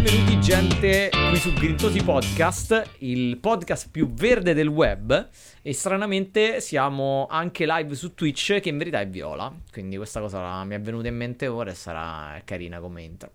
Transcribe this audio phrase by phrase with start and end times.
[0.00, 5.28] benvenuti gente qui su Grintosi Podcast, il podcast più verde del web.
[5.60, 10.62] E stranamente siamo anche live su Twitch che in verità è viola, quindi questa cosa
[10.62, 13.32] mi è venuta in mente ora e sarà carina come intro.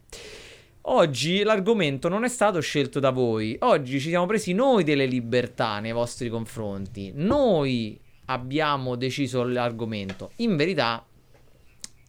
[0.84, 5.80] Oggi l'argomento non è stato scelto da voi, oggi ci siamo presi noi delle libertà
[5.80, 11.06] nei vostri confronti, noi abbiamo deciso l'argomento, in verità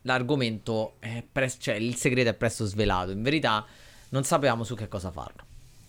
[0.03, 3.67] l'argomento è presto, cioè il segreto è presto svelato, in verità
[4.11, 5.45] non sapevamo su che cosa farlo.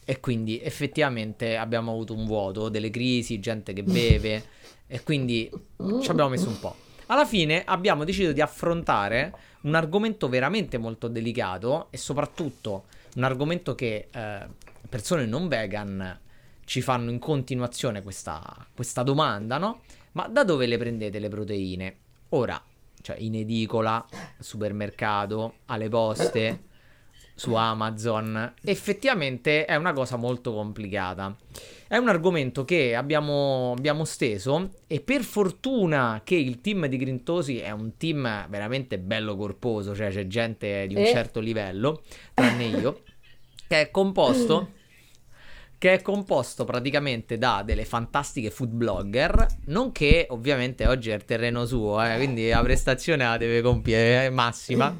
[0.06, 4.44] E quindi effettivamente abbiamo avuto un vuoto, delle crisi, gente che beve
[4.88, 5.50] e quindi
[6.02, 6.76] ci abbiamo messo un po'.
[7.08, 13.76] Alla fine abbiamo deciso di affrontare un argomento veramente molto delicato e soprattutto un argomento
[13.76, 14.48] che eh,
[14.90, 16.20] persone non vegan
[16.66, 18.42] ci fanno in continuazione questa,
[18.74, 19.82] questa domanda, no?
[20.14, 21.96] Ma da dove le prendete le proteine?
[22.30, 22.62] Ora,
[23.02, 24.04] cioè in edicola,
[24.40, 26.64] supermercato, alle poste
[27.36, 31.36] su Amazon, effettivamente è una cosa molto complicata.
[31.88, 37.60] È un argomento che abbiamo, abbiamo steso e per fortuna che il team di Grintosi
[37.60, 41.08] è un team veramente bello corposo, cioè c'è gente di un Eh.
[41.08, 42.02] certo livello,
[42.34, 43.04] tranne io,
[43.68, 44.72] che è composto
[45.78, 51.66] che è composto praticamente da delle fantastiche food blogger, nonché ovviamente oggi è il terreno
[51.66, 54.96] suo, eh, quindi la prestazione la deve compiere eh, massima,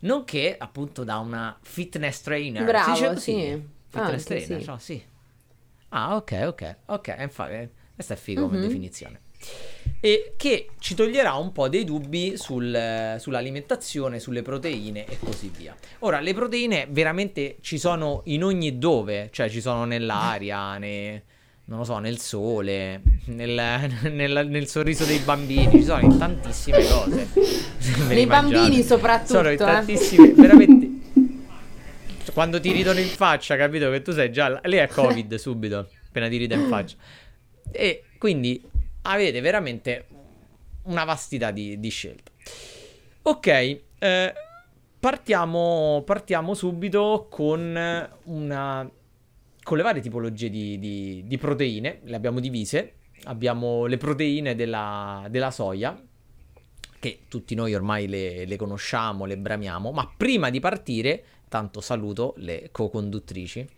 [0.00, 2.64] nonché appunto da una fitness trainer.
[2.64, 3.20] Bravo, si così?
[3.20, 3.62] sì.
[3.90, 4.66] Fitness Anche, trainer, sì.
[4.68, 5.02] no, sì.
[5.90, 8.62] Ah, ok, ok, ok, infatti, questa è figo come Mhm.
[8.62, 9.20] definizione.
[10.00, 15.74] E che ci toglierà un po' dei dubbi sul- sull'alimentazione, sulle proteine e così via.
[16.00, 21.22] Ora, le proteine veramente ci sono in ogni dove, cioè ci sono nell'aria, ne-
[21.68, 27.28] non lo so, nel sole, nel, nel- nel sorriso dei bambini, ci sono tantissime cose.
[28.08, 29.56] Nei bambini soprattutto, Sono eh.
[29.56, 30.96] tantissime, veramente...
[32.32, 34.60] Quando ti ridono in faccia, capito che tu sei già...
[34.64, 36.96] Lì è Covid subito, appena ti ride in faccia.
[37.70, 38.62] E quindi
[39.02, 40.06] avete veramente
[40.84, 42.30] una vastità di, di scelte.
[43.22, 44.34] Ok, eh,
[44.98, 48.90] partiamo, partiamo subito con una...
[49.68, 52.94] con le varie tipologie di, di- di proteine, le abbiamo divise.
[53.24, 55.94] Abbiamo le proteine della, della soia,
[56.98, 62.32] che tutti noi ormai le, le conosciamo, le bramiamo, ma prima di partire, tanto saluto
[62.38, 63.68] le co-conduttrici.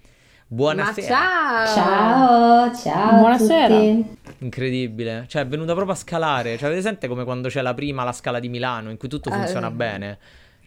[0.47, 1.19] Buonasera.
[1.19, 1.75] Ma ciao!
[1.75, 3.19] Ciao, ciao.
[3.19, 3.77] Buonasera.
[3.77, 4.19] tutti.
[4.45, 6.51] Incredibile, cioè è venuta proprio a scalare.
[6.57, 9.29] Cioè, avete presente come quando c'è la prima, la scala di Milano, in cui tutto
[9.31, 9.33] Eh.
[9.33, 10.19] funziona bene?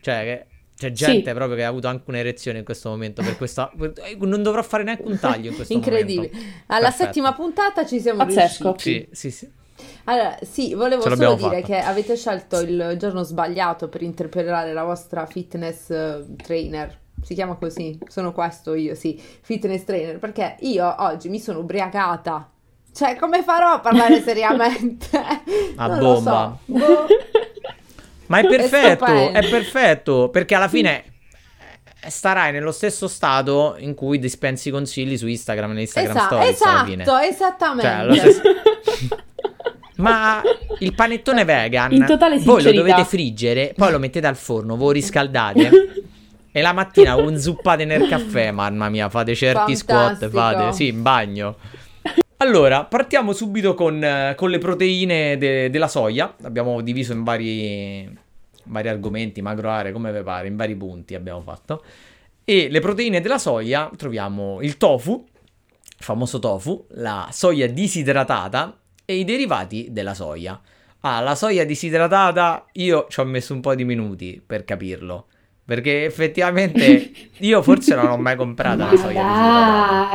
[0.02, 1.36] Cioè, c'è gente Sì.
[1.36, 3.22] proprio che ha avuto anche un'erezione in questo momento.
[3.22, 3.72] Per questa...
[3.80, 6.30] eh, Non dovrò fare neanche un taglio in questo Incredibile.
[6.32, 6.56] momento.
[6.68, 7.04] Alla Perfetto.
[7.06, 8.64] settima puntata ci siamo Pazzesco.
[8.72, 9.08] riusciti.
[9.12, 9.52] Sì, sì, sì.
[10.06, 11.62] Allora, sì, volevo Ce solo dire fatta.
[11.62, 17.00] che avete scelto il giorno sbagliato per interpellare la vostra fitness eh, trainer.
[17.22, 17.98] Si chiama così?
[18.08, 22.50] Sono questo io, sì, fitness trainer, perché io oggi mi sono ubriacata.
[22.94, 25.10] Cioè, come farò a parlare seriamente?
[25.76, 26.58] A Non lo bomba.
[26.66, 26.74] so.
[26.74, 27.06] Boh.
[28.34, 31.04] Ma è perfetto, è perfetto, perché alla fine
[32.08, 37.18] starai nello stesso stato in cui dispensi consigli su Instagram e Instagram Esa- Stories esatto,
[37.18, 38.16] esattamente.
[38.16, 38.42] Cioè, stesso-
[39.98, 40.42] Ma
[40.80, 44.94] il panettone vegan, In totale voi lo dovete friggere, poi lo mettete al forno, voi
[44.96, 45.70] riscaldate
[46.52, 50.32] e la mattina un zuppate nel caffè, mamma mia, fate certi squat, Fantastico.
[50.32, 51.56] fate, sì, in bagno.
[52.38, 56.36] Allora, partiamo subito con, eh, con le proteine de- della soia.
[56.44, 58.18] Abbiamo diviso in vari,
[58.66, 61.84] vari argomenti, macro aree, come vi pare, in vari punti abbiamo fatto.
[62.44, 69.16] E le proteine della soia troviamo il tofu, il famoso tofu, la soia disidratata e
[69.16, 70.60] i derivati della soia.
[71.02, 75.28] Ah, la soia disidratata io ci ho messo un po' di minuti per capirlo.
[75.66, 80.10] Perché effettivamente io forse non ho mai comprata la soia disidratata.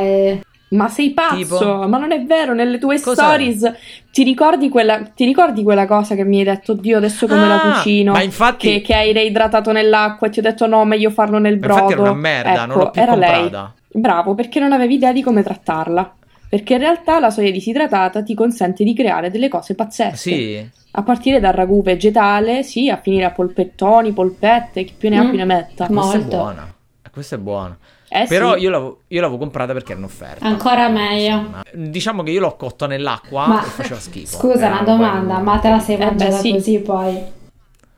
[0.71, 1.37] Ma sei pazzo?
[1.39, 1.89] Tipo?
[1.89, 3.23] Ma non è vero, nelle tue Cos'è?
[3.23, 3.73] stories
[4.11, 7.55] ti ricordi, quella, ti ricordi quella cosa che mi hai detto, Dio, adesso come la
[7.55, 8.13] Ah, cucino?
[8.13, 11.59] Ma infatti, Che, che hai reidratato nell'acqua e ti ho detto no, meglio farlo nel
[11.59, 11.93] ma infatti brodo.
[11.93, 13.49] era una merda, non l'ho Ecco, più era lei.
[13.49, 13.75] comprata.
[13.91, 16.17] Bravo, perché non avevi idea di come trattarla.
[16.49, 20.17] Perché in realtà la soia disidratata ti consente di creare delle cose pazzesche.
[20.17, 25.19] Sì, A partire dal ragù vegetale, sì, a finire a polpettoni, polpette, chi più ne
[25.19, 25.29] ha Mm.
[25.29, 25.87] più ne metta.
[25.87, 26.37] questa è Molto.
[26.37, 26.75] buona.
[27.11, 27.79] Questa è buona.
[28.11, 28.61] Eh Però sì.
[28.63, 30.45] io l'avevo, io l'avevo comprata perché era in offerta.
[30.47, 31.41] Ancora meglio.
[31.51, 34.39] Ma Diciamo che io l'ho cotto nell'acqua Ma e faceva schifo.
[34.39, 36.51] scusa, Era una domanda, ma te la sei Eh beh, mangiata sì.
[36.53, 37.23] così poi?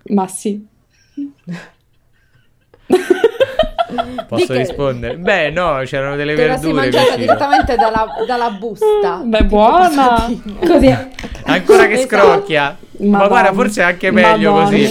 [0.08, 0.66] Ma sì.
[4.28, 5.16] Posso rispondere?
[5.16, 7.24] Beh, no, c'erano delle Te la sei verdure mangiata vicino.
[7.26, 9.20] direttamente dalla, dalla busta.
[9.24, 10.30] Beh, buona.
[10.64, 10.96] Così.
[11.44, 12.16] Ancora che Esatto.
[12.16, 12.76] scrocchia.
[12.98, 13.28] Ma Madonna.
[13.28, 14.64] guarda, forse è anche meglio Madonna.
[14.70, 14.90] così.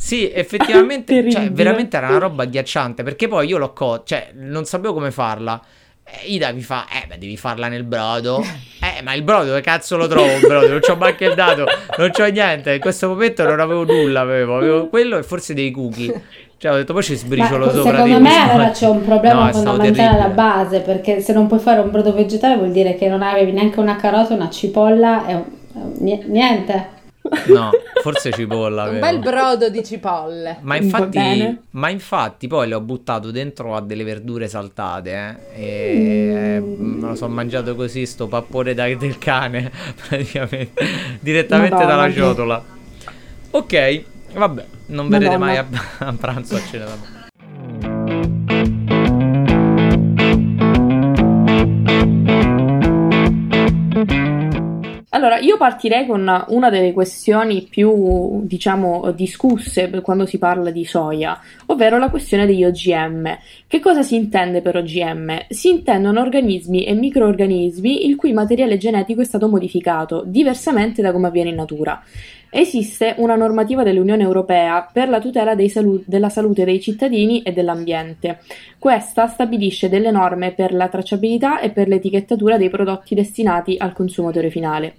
[0.00, 4.02] Sì, effettivamente, cioè, veramente era una roba agghiacciante, perché poi io l'ho co...
[4.04, 5.60] cioè, non sapevo come farla.
[6.04, 8.42] Eh, Ida mi fa, eh, beh, devi farla nel brodo.
[8.80, 10.68] Eh, ma il brodo, dove cazzo lo trovo il brodo?
[10.68, 11.66] Non c'ho manco il dato,
[11.98, 12.74] non c'ho niente.
[12.74, 16.22] In questo momento non avevo nulla, avevo, avevo quello e forse dei cookie.
[16.58, 17.96] Cioè, ho detto, poi ci Ma sbriciolo sopra.
[17.96, 21.80] secondo me allora c'è un problema No, fondamentale alla base, perché se non puoi fare
[21.80, 25.44] un brodo vegetale vuol dire che non avevi neanche una carota, una cipolla e un-
[25.98, 26.96] ni- niente.
[27.48, 27.70] No,
[28.02, 28.82] forse cipolla.
[28.84, 29.06] Un avevo.
[29.06, 30.58] bel brodo di cipolle.
[30.62, 35.62] Ma infatti, ma infatti poi le ho buttato dentro a delle verdure saltate eh,
[36.56, 37.00] e Mm.
[37.00, 39.70] me lo sono mangiato così sto pappone da- del cane
[40.08, 40.82] praticamente
[41.20, 41.94] direttamente Madonna.
[41.96, 42.64] dalla ciotola.
[43.50, 44.02] Ok,
[44.34, 45.66] vabbè, non vedrete Madonna.
[45.68, 46.84] mai a, a pranzo a cena.
[46.84, 47.16] vabbè.
[55.18, 61.36] Allora, io partirei con una delle questioni più, diciamo, discusse quando si parla di soia,
[61.66, 63.36] ovvero la questione degli OGM.
[63.66, 65.46] Che cosa si intende per OGM?
[65.48, 71.26] Si intendono organismi e microorganismi il cui materiale genetico è stato modificato, diversamente da come
[71.26, 72.00] avviene in natura.
[72.48, 78.38] Esiste una normativa dell'Unione Europea per la tutela salu- della salute dei cittadini e dell'ambiente.
[78.78, 84.48] Questa stabilisce delle norme per la tracciabilità e per l'etichettatura dei prodotti destinati al consumatore
[84.48, 84.94] finale.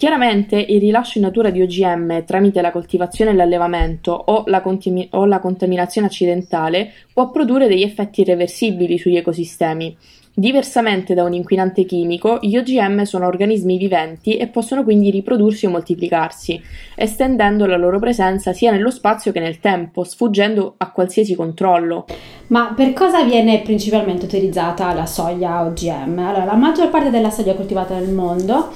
[0.00, 5.06] Chiaramente il rilascio in natura di OGM tramite la coltivazione e l'allevamento o la, contimi-
[5.10, 9.94] o la contaminazione accidentale può produrre degli effetti irreversibili sugli ecosistemi.
[10.32, 15.70] Diversamente da un inquinante chimico, gli OGM sono organismi viventi e possono quindi riprodursi o
[15.70, 16.58] moltiplicarsi,
[16.94, 22.06] estendendo la loro presenza sia nello spazio che nel tempo, sfuggendo a qualsiasi controllo.
[22.46, 26.18] Ma per cosa viene principalmente utilizzata la soia OGM?
[26.20, 28.70] Allora, la maggior parte della soia coltivata nel mondo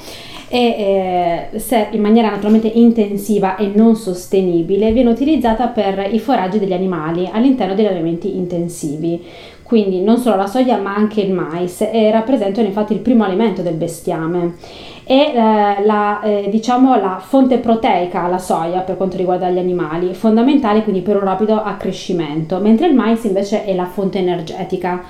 [0.49, 6.59] e eh, se in maniera naturalmente intensiva e non sostenibile viene utilizzata per i foraggi
[6.59, 9.23] degli animali all'interno degli allevamenti intensivi.
[9.63, 13.63] Quindi non solo la soia ma anche il mais e rappresentano infatti il primo alimento
[13.63, 14.55] del bestiame
[15.05, 20.15] e eh, la, eh, diciamo, la fonte proteica la soia per quanto riguarda gli animali,
[20.15, 25.05] fondamentale quindi per un rapido accrescimento, mentre il mais invece è la fonte energetica.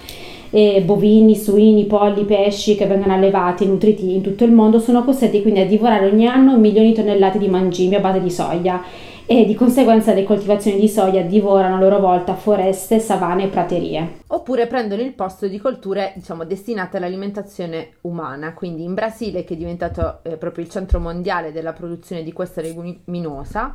[0.56, 5.02] E bovini, suini, polli, pesci che vengono allevati e nutriti in tutto il mondo sono
[5.02, 8.80] costretti quindi a divorare ogni anno milioni di tonnellate di mangimi a base di soia
[9.26, 14.18] e di conseguenza le coltivazioni di soia divorano a loro volta foreste, savane e praterie.
[14.28, 18.54] Oppure prendono il posto di colture, diciamo, destinate all'alimentazione umana.
[18.54, 22.60] Quindi in Brasile, che è diventato eh, proprio il centro mondiale della produzione di questa
[22.60, 23.72] leguminosa,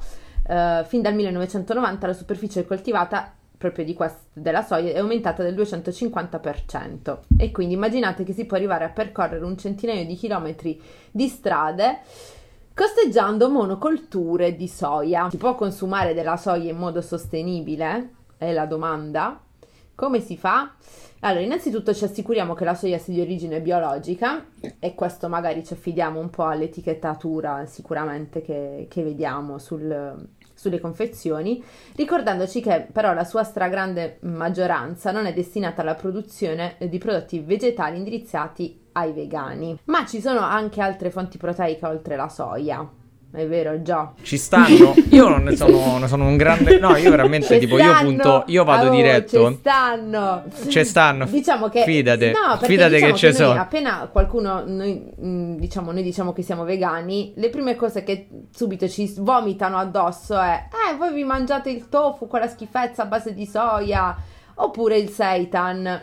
[0.47, 5.53] eh, fin dal 1990 la superficie coltivata proprio di quest- della soia è aumentata del
[5.53, 7.19] 250%.
[7.38, 12.00] E quindi immaginate che si può arrivare a percorrere un centinaio di chilometri di strade
[12.73, 15.29] costeggiando monocolture di soia.
[15.29, 18.13] Si può consumare della soia in modo sostenibile?
[18.38, 19.41] È la domanda.
[19.94, 20.75] Come si fa?
[21.19, 24.45] Allora, innanzitutto ci assicuriamo che la soia sia di origine biologica
[24.79, 30.27] e questo magari ci affidiamo un po' all'etichettatura sicuramente che, che vediamo sul-
[30.59, 31.63] sulle confezioni,
[31.95, 37.95] ricordandoci che però la sua stragrande maggioranza non è destinata alla produzione di prodotti vegetali
[37.95, 39.79] indirizzati ai vegani.
[39.85, 42.99] Ma ci sono anche altre fonti proteiche oltre la soia.
[43.31, 44.13] È vero, Gio?
[44.23, 44.95] Ci stanno?
[45.11, 46.79] Io non ne sono, ne sono un grande...
[46.79, 48.07] No, io veramente Ci tipo, io stanno!
[48.07, 49.51] punto, io vado Oh, diretto.
[49.51, 50.43] Ci stanno.
[50.67, 51.25] Ci stanno.
[51.25, 53.59] Diciamo che Fidate, no, fidate diciamo che ci noi sono.
[53.62, 58.88] Appena qualcuno noi mh, diciamo noi diciamo che siamo vegani, le prime cose che subito
[58.88, 63.45] ci vomitano addosso è "Eh, voi vi mangiate il tofu, quella schifezza a base di
[63.45, 64.15] soia"
[64.55, 66.01] oppure il seitan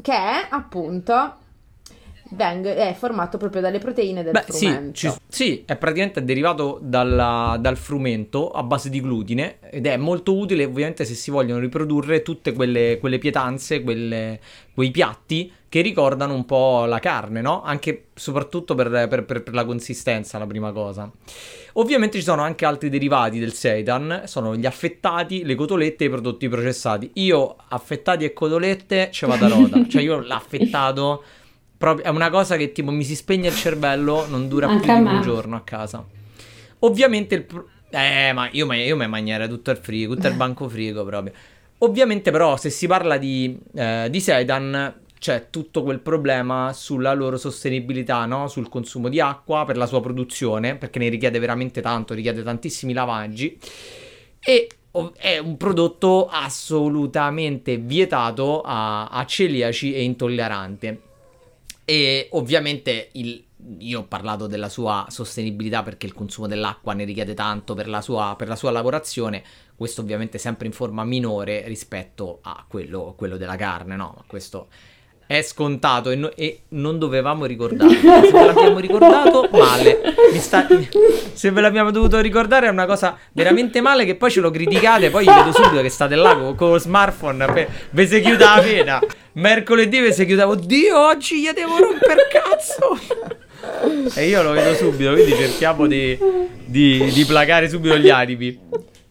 [0.00, 1.34] che è appunto
[2.32, 4.92] veng- è formato proprio dalle proteine del Beh, sì, frumento.
[4.94, 10.36] ci- sì, è praticamente derivato dalla- dal frumento a base di glutine ed è molto
[10.36, 14.40] utile ovviamente se si vogliono riprodurre tutte quelle, quelle pietanze, quelle-
[14.74, 17.62] quei piatti che ricordano un po' la carne, no?
[17.62, 21.08] Anche soprattutto per, per- per- per la consistenza, la prima cosa.
[21.74, 26.10] Ovviamente ci sono anche altri derivati del seitan, sono gli affettati, le cotolette e i
[26.10, 27.10] prodotti processati.
[27.14, 31.22] Io affettati e cotolette ce vado a rota, cioè io l'affettato
[31.80, 34.96] proprio, è una cosa che tipo mi si spegne il cervello, non dura Anche più
[34.96, 36.06] di un giorno a casa.
[36.80, 37.44] Ovviamente il...
[37.44, 41.32] pro- Eh, ma io, io mi mangiare tutto il frigo, tutto il banco frigo proprio.
[41.78, 47.38] Ovviamente però se si parla di, eh, di seitan c'è tutto quel problema sulla loro
[47.38, 48.46] sostenibilità, no?
[48.48, 52.92] Sul consumo di acqua, per la sua produzione, perché ne richiede veramente tanto, richiede tantissimi
[52.92, 53.58] lavaggi.
[54.38, 54.68] E
[55.16, 61.00] è un prodotto assolutamente vietato a, a celiaci e intolleranti.
[61.90, 63.44] E ovviamente il-
[63.78, 68.00] io ho parlato della sua sostenibilità perché il consumo dell'acqua ne richiede tanto per la
[68.00, 69.42] sua, per la sua lavorazione,
[69.74, 74.14] questo ovviamente sempre in forma minore rispetto a quello, quello della carne, no?
[74.16, 74.68] Ma questo
[75.30, 77.92] è scontato e, no- e non dovevamo ricordarlo.
[77.92, 80.00] Se ve l'abbiamo ricordato, male.
[80.32, 80.66] Mi sta-
[81.34, 85.08] Se ve l'abbiamo dovuto ricordare è una cosa veramente male che poi ce lo criticate,
[85.08, 88.60] poi vedo subito che state là con, con lo smartphone, pe- ve si chiude la
[88.60, 88.98] pena.
[89.34, 92.98] Mercoledì ve si chiude, oddio, oggi gli devo romper cazzo.
[94.16, 96.18] E io lo vedo subito, quindi cerchiamo di,
[96.64, 98.58] di, di placare subito gli animi.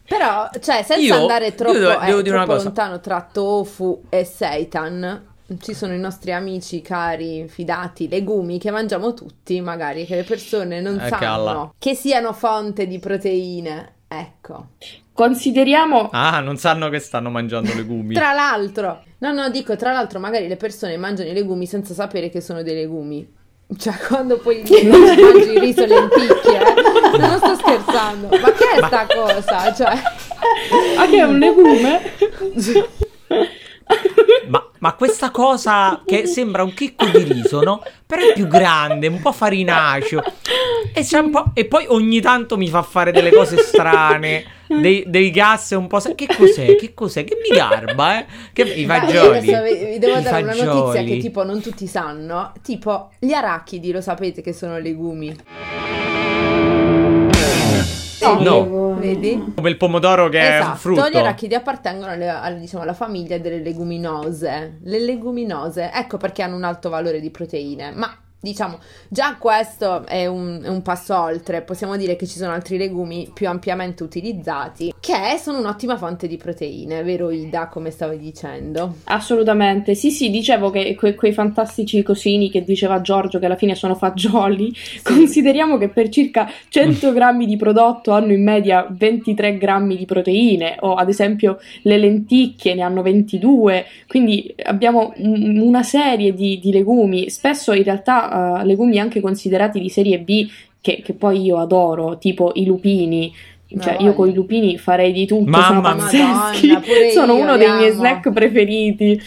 [0.06, 4.24] Però, cioè, senza Io- andare troppo, io devo- eh, devo troppo lontano tra tofu e
[4.24, 10.22] seitan, ci sono i nostri amici cari, fidati, legumi che mangiamo tutti, magari, che le
[10.24, 11.72] persone non Eh, sanno calla.
[11.78, 13.94] che siano fonte di proteine.
[14.08, 14.68] Ecco.
[15.12, 18.14] Consideriamo Ah, non sanno che stanno mangiando legumi.
[18.14, 22.30] Tra l'altro, no, no, dico, tra l'altro, magari le persone mangiano i legumi senza sapere
[22.30, 23.38] che sono dei legumi.
[23.76, 25.20] Cioè, quando poi mangi
[25.52, 27.18] il riso e lenticchie, eh?
[27.18, 28.28] Non sto scherzando.
[28.28, 29.72] Ma che è sta cosa?
[29.74, 29.88] Cioè,
[30.98, 32.00] ah, che è un legume.
[34.50, 37.82] Ma, ma questa cosa che sembra un chicco di riso, no?
[38.04, 40.20] Però è più grande, un po' farinaceo.
[40.92, 45.04] E, c'è un po'- e poi ogni tanto mi fa fare delle cose strane, dei,
[45.06, 46.00] dei gas un po'...
[46.00, 46.74] sa- Che cos'è?
[46.74, 47.22] Che cos'è?
[47.22, 48.26] Che mi garba, eh?
[48.52, 49.38] Che, I fagioli.
[49.54, 51.06] adesso vi, devo I dare una notizia fagioli.
[51.06, 52.52] che tipo non tutti sanno.
[52.62, 55.36] Tipo, gli arachidi lo sapete che sono legumi.
[58.26, 58.94] No.
[58.94, 59.52] Vedi?
[59.56, 61.08] Come il pomodoro che è un Esatto, frutto.
[61.08, 64.78] gli arachidi appartengono alle- al- diciamo, alla famiglia delle leguminose.
[64.82, 67.92] Le leguminose, ecco perché hanno un alto valore di proteine.
[67.92, 68.78] Ma diciamo,
[69.08, 71.60] già questo è un, è un passo oltre.
[71.60, 76.36] Possiamo dire che ci sono altri legumi più ampiamente utilizzati, che sono un'ottima fonte di
[76.36, 78.96] proteine, vero Ida, come stavi dicendo?
[79.04, 83.74] Assolutamente, sì, sì, dicevo che que- quei fantastici cosini che diceva Giorgio che alla fine
[83.74, 89.96] sono fagioli, consideriamo che per circa 100 grammi di prodotto hanno in media 23 grammi
[89.96, 96.32] di proteine, o ad esempio le lenticchie ne hanno 22, quindi abbiamo un- una serie
[96.32, 100.48] di, di legumi, spesso in realtà eh, legumi anche considerati di serie B,
[100.80, 103.32] che, che poi io adoro, tipo i lupini.
[103.78, 105.94] Cioè, io con i lupini farei di tutto, Mamma sono mia.
[105.94, 109.20] pazzeschi, Madonna, pure sono uno dei miei snack preferiti.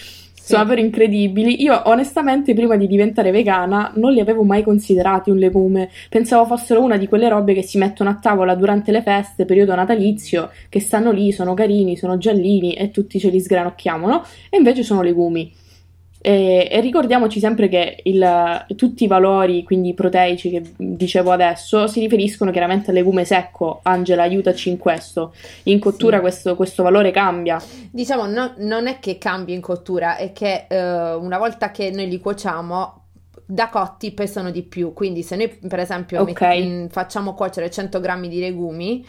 [0.43, 1.63] Sono davvero incredibili.
[1.63, 5.89] Io onestamente prima di diventare vegana non li avevo mai considerati un legume.
[6.09, 9.73] Pensavo fossero una di quelle robe che si mettono a tavola durante le feste, periodo
[9.73, 14.25] natalizio, che stanno lì, sono carini, sono giallini e tutti ce li sgranocchiamo, no?
[14.49, 15.49] E invece sono legumi.
[16.25, 21.99] E, e ricordiamoci sempre che il- tutti i valori, quindi proteici che dicevo adesso, si
[21.99, 23.81] riferiscono chiaramente al legume secco.
[23.83, 25.33] Angela, aiutaci in questo.
[25.63, 26.21] In cottura Sì.
[26.21, 27.61] questo, questo valore cambia.
[27.91, 32.07] Diciamo, no- non è che cambia in cottura, è che eh, una volta che noi
[32.07, 33.01] li cuociamo,
[33.45, 34.93] da cotti pesano di più.
[34.93, 36.39] Quindi, se noi, per esempio, Ok.
[36.41, 39.05] met- mh, facciamo cuocere 100 grammi di legumi,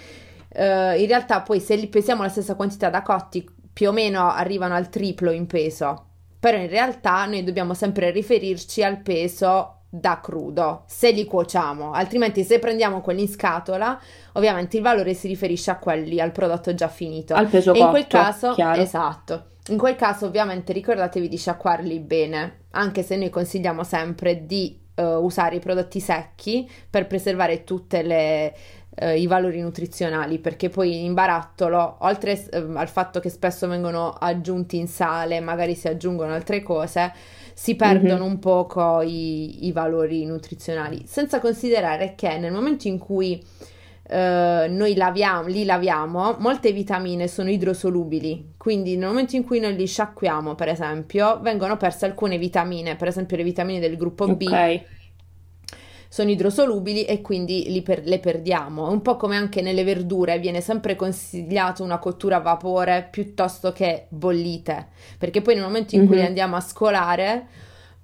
[0.53, 4.33] eh, in realtà poi se li pesiamo la stessa quantità da cotti, più o meno
[4.33, 6.07] arrivano al triplo in peso.
[6.45, 12.45] Però in realtà noi dobbiamo sempre riferirci al peso da crudo, se li cuociamo, altrimenti
[12.45, 13.99] se prendiamo quelli in scatola,
[14.33, 17.33] ovviamente il valore si riferisce a quelli, al prodotto già finito.
[17.33, 18.79] Al peso E in quel cotto, caso, chiaro.
[18.79, 19.45] esatto.
[19.69, 25.03] In quel caso, ovviamente, ricordatevi di sciacquarli bene, anche se noi consigliamo sempre di eh,
[25.03, 27.65] usare i prodotti secchi per preservare
[28.95, 34.11] tutti i valori nutrizionali, perché poi in barattolo, oltre eh, al fatto che spesso vengono
[34.11, 37.13] aggiunti in sale, magari si aggiungono altre cose,
[37.55, 38.31] si perdono Mhm.
[38.31, 43.43] un poco i, i valori nutrizionali, senza considerare che nel momento in cui
[44.07, 49.75] eh, noi laviamo, li laviamo, molte vitamine sono idrosolubili, quindi nel momento in cui noi
[49.77, 54.43] li sciacquiamo, per esempio, vengono perse alcune vitamine, per esempio le vitamine del gruppo B
[54.43, 54.87] Ok.
[56.15, 58.87] Sono idrosolubili e quindi li per- le perdiamo.
[58.87, 63.73] È un po' come anche nelle verdure, viene sempre consigliato una cottura a vapore piuttosto
[63.73, 66.21] che bollite, perché poi nel momento in cui Mhm.
[66.23, 67.47] le andiamo a scolare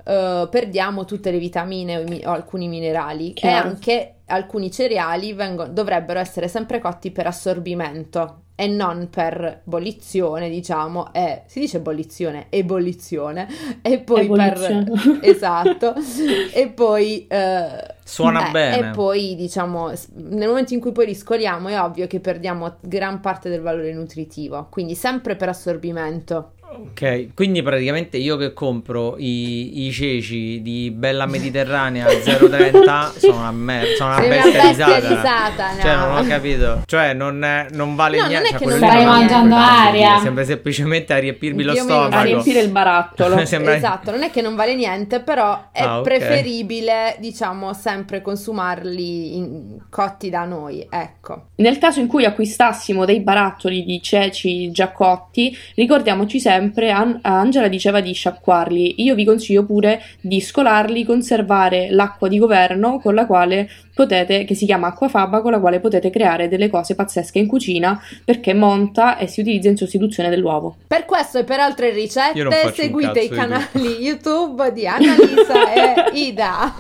[0.04, 3.66] eh, perdiamo tutte le vitamine o, mi- o alcuni minerali Chiaro.
[3.66, 10.50] e anche alcuni cereali vengo- dovrebbero essere sempre cotti per assorbimento e non per bollizione,
[10.50, 13.49] diciamo, e si dice bollizione, ebollizione
[13.80, 14.85] e poi Ebollizione.
[14.85, 15.95] per esatto
[16.52, 18.88] e poi eh, Suona eh, bene.
[18.88, 23.21] E poi, diciamo, nel momento in cui poi li scoliamo è ovvio che perdiamo gran
[23.21, 26.52] parte del valore nutritivo, quindi sempre per assorbimento.
[26.72, 33.50] Ok, quindi praticamente io che compro i, i ceci di Bella Mediterranea 030 sono una
[33.50, 35.08] merda, sono una bestia, bestia risata.
[35.08, 35.80] risata, no.
[35.80, 36.82] Cioè, non ho capito.
[36.86, 38.48] Cioè, non, è- non vale No, non niente.
[38.48, 40.18] è cioè, che non non che mangiando aria.
[40.20, 42.14] Sembra semplicemente a riempirmi lo stomaco.
[42.14, 43.44] A riempire il barattolo.
[43.46, 46.04] Sembra- Esatto, non è che non vale niente, però è Ah, ok.
[46.04, 51.46] preferibile, diciamo, sempre consumarli in- cotti da noi, ecco.
[51.56, 56.58] Nel caso in cui acquistassimo dei barattoli di ceci già cotti, ricordiamoci sempre,
[56.90, 63.00] An- Angela diceva di sciacquarli, io vi consiglio pure di scolarli, conservare l'acqua di governo
[63.00, 66.94] con la quale potete, che si chiama acquafaba, con la quale potete creare delle cose
[66.94, 70.76] pazzesche in cucina perché monta e si utilizza in sostituzione dell'uovo.
[70.86, 76.74] Per questo e per altre ricette seguite i canali YouTube di Annalisa e Ida.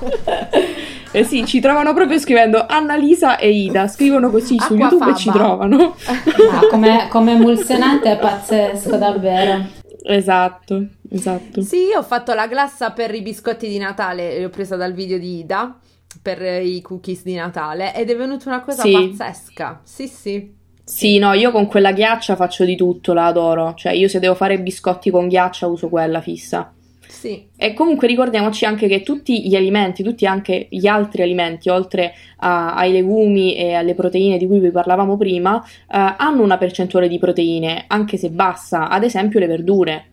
[1.12, 4.82] Eh sì, ci trovano proprio scrivendo Annalisa e Ida, scrivono così su Acquafaba.
[4.90, 5.96] YouTube e ci trovano.
[6.06, 9.66] Ah, come, come emulsionante è pazzesco, davvero.
[10.02, 11.62] Esatto, esatto.
[11.62, 15.18] Sì, io ho fatto la glassa per i biscotti di Natale, l'ho presa dal video
[15.18, 15.76] di Ida
[16.22, 18.92] per i cookies di Natale ed è venuta una cosa Sì.
[18.92, 19.80] pazzesca.
[19.82, 20.54] Sì, sì.
[20.84, 23.74] Sì, no, io con quella ghiaccia faccio di tutto, la adoro.
[23.74, 26.72] Cioè, io se devo fare biscotti con ghiaccia uso quella fissa.
[27.10, 27.48] Sì.
[27.56, 32.74] E comunque ricordiamoci anche che tutti gli alimenti, tutti anche gli altri alimenti, oltre a-
[32.74, 37.18] ai legumi e alle proteine di cui vi parlavamo prima, eh, hanno una percentuale di
[37.18, 40.04] proteine, anche se bassa, ad esempio le verdure.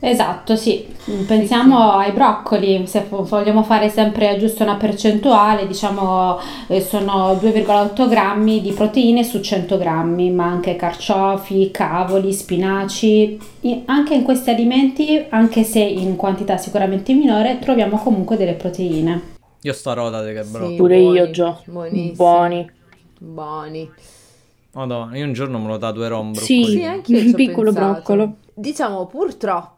[0.00, 0.86] Esatto, sì.
[1.26, 8.06] Pensiamo ai broccoli, se vo- vogliamo fare sempre giusto una percentuale, diciamo eh, sono 2,8
[8.08, 13.38] grammi di proteine su 100 grammi, ma anche carciofi, cavoli, spinaci.
[13.60, 19.32] I- Anche in questi alimenti, anche se in quantità sicuramente minore, troviamo comunque delle proteine.
[19.62, 20.50] Io sto roda che Sì.
[20.50, 20.74] bro.
[20.74, 21.62] Pure buoni, io, Gio.
[21.64, 22.12] buonissimi.
[22.14, 22.70] Buoni.
[23.18, 23.90] Buoni.
[24.72, 26.58] Madonna, io un giorno me lo tatuerò un Sì.
[26.58, 26.76] broccoli.
[26.78, 27.92] Sì, anche io Un ho piccolo pensato.
[27.92, 28.34] broccolo.
[28.56, 29.73] Diciamo, purtroppo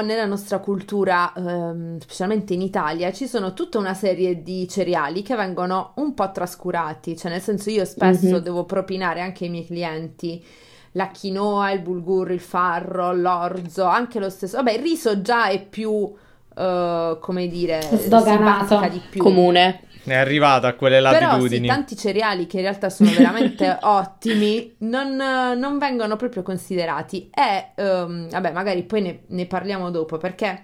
[0.00, 5.34] nella nostra cultura, ehm, specialmente in Italia, ci sono tutta una serie di cereali che
[5.36, 8.38] vengono un po' trascurati, cioè nel senso io spesso Mhm.
[8.38, 10.44] devo propinare anche ai miei clienti
[10.92, 14.56] la quinoa, il bulgur, il farro, l'orzo, anche lo stesso.
[14.56, 16.12] Vabbè, il riso già è più,
[16.60, 18.86] eh, come dire, Sdoganato.
[18.90, 19.20] di più.
[19.22, 19.80] Comune.
[20.02, 21.66] È arrivato a quelle Però sì, latitudini.
[21.68, 28.30] tanti cereali che in realtà sono veramente ottimi non, non vengono proprio considerati e ehm,
[28.30, 30.62] vabbè magari poi ne, ne parliamo dopo perché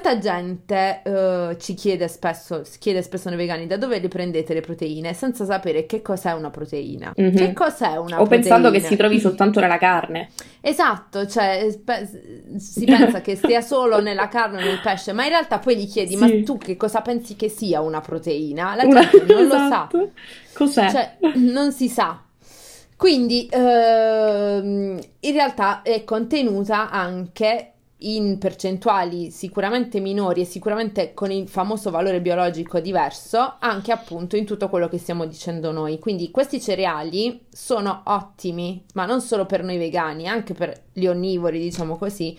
[0.00, 4.60] tanta gente eh, ci chiede spesso, chiede spesso ai vegani da dove le prendete le
[4.60, 7.12] proteine senza sapere che cos'è una proteina.
[7.14, 7.34] Mhm.
[7.34, 8.88] Che cos'è una O pensando che proteina?
[8.88, 10.30] si trovi soltanto nella carne.
[10.62, 15.30] Esatto, cioè spe- si pensa che stia solo nella carne o nel pesce, ma in
[15.30, 16.42] realtà poi gli chiedi, ma Sì.
[16.42, 18.74] tu che cosa pensi che sia una proteina?
[18.74, 19.64] La Una- gente non lo sa.
[19.66, 20.10] Esatto.
[20.54, 20.90] Cos'è?
[20.90, 22.22] Cioè, non si sa.
[22.96, 27.72] Quindi, ehm, in realtà è contenuta anche
[28.10, 34.44] in percentuali sicuramente minori e sicuramente con il famoso valore biologico diverso, anche appunto in
[34.44, 35.98] tutto quello che stiamo dicendo noi.
[35.98, 41.58] Quindi questi cereali sono ottimi, ma non solo per noi vegani, anche per gli onnivori,
[41.58, 42.36] diciamo così,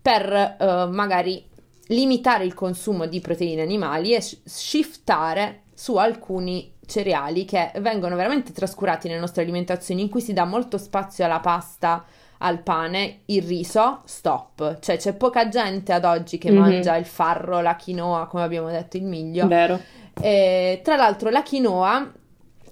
[0.00, 1.44] per eh, magari
[1.88, 8.52] limitare il consumo di proteine animali e sh- shiftare su alcuni cereali che vengono veramente
[8.52, 12.04] trascurati nelle nostre alimentazioni in cui si dà molto spazio alla pasta,
[12.38, 14.78] al pane, il riso, stop.
[14.80, 16.56] Cioè c'è poca gente ad oggi che Mhm.
[16.58, 19.46] mangia il farro, la quinoa, come abbiamo detto, il miglio.
[19.46, 19.80] Vero.
[20.20, 22.12] E, tra l'altro la quinoa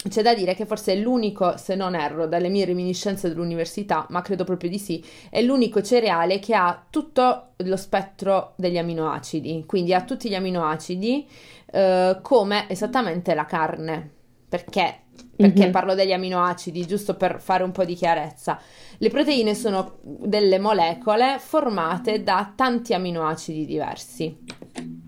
[0.09, 4.21] c'è da dire che forse è l'unico, se non erro, dalle mie reminiscenze dell'università, ma
[4.21, 9.95] credo proprio di sì, è l'unico cereale che ha tutto lo spettro degli aminoacidi, quindi
[9.95, 11.27] ha tutti gli aminoacidi
[11.73, 14.11] eh, come esattamente la carne.
[14.47, 14.99] Perché?
[15.37, 15.71] Perché Mhm.
[15.73, 18.59] parlo degli aminoacidi, giusto per fare un po' di chiarezza.
[18.99, 24.39] Le proteine sono delle molecole formate da tanti aminoacidi diversi.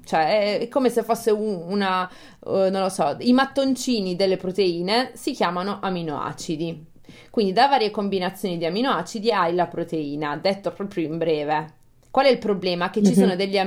[0.04, 5.10] Cioè, è come se fosse un- una, eh, non lo so, i mattoncini delle proteine
[5.14, 6.84] si chiamano aminoacidi.
[7.30, 11.74] Quindi da varie combinazioni di aminoacidi hai la proteina, detto proprio in breve.
[12.10, 12.90] Qual è il problema?
[12.90, 13.16] Che ci, Mhm.
[13.16, 13.58] sono degli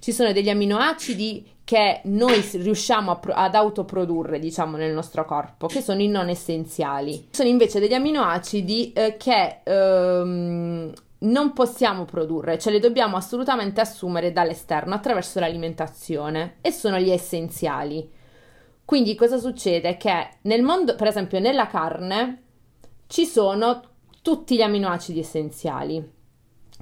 [0.00, 5.82] ci sono degli aminoacidi che noi riusciamo pro- ad autoprodurre, diciamo, nel nostro corpo, che
[5.82, 7.26] sono i non essenziali.
[7.32, 14.30] Sono invece degli aminoacidi eh, che ehm, non possiamo produrre, ce li dobbiamo assolutamente assumere
[14.30, 18.08] dall'esterno attraverso l'alimentazione e sono gli essenziali.
[18.84, 19.96] Quindi cosa succede?
[19.96, 22.42] Che nel mondo, per esempio nella carne,
[23.08, 23.82] ci sono
[24.22, 26.14] tutti gli aminoacidi essenziali,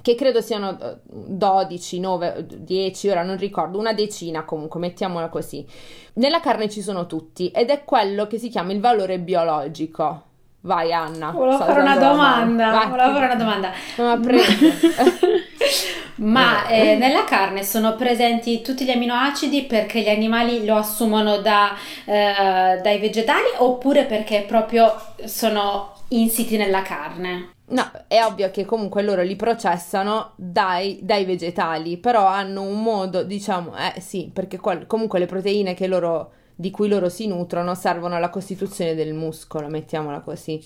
[0.05, 5.65] che credo siano eh, 12, 9, 10, ora non ricordo, una decina comunque, mettiamola così.
[6.13, 10.21] Nella carne ci sono tutti ed è quello che si chiama il valore biologico.
[10.61, 11.31] Vai Anna.
[11.31, 12.89] Volevo fare una domanda, Vai.
[12.89, 13.71] volevo fare una domanda.
[14.21, 14.53] Preso.
[16.17, 21.75] Ma eh, nella carne sono presenti tutti gli aminoacidi perché gli animali lo assumono da,
[22.05, 24.93] eh, dai vegetali oppure perché proprio
[25.25, 27.53] sono insiti nella carne?
[27.67, 33.23] No, è ovvio che comunque loro li processano dai, dai vegetali, però hanno un modo,
[33.23, 37.73] diciamo, eh sì, perché qual- comunque le proteine che loro, di cui loro si nutrono
[37.73, 40.63] servono alla costituzione del muscolo, mettiamola così.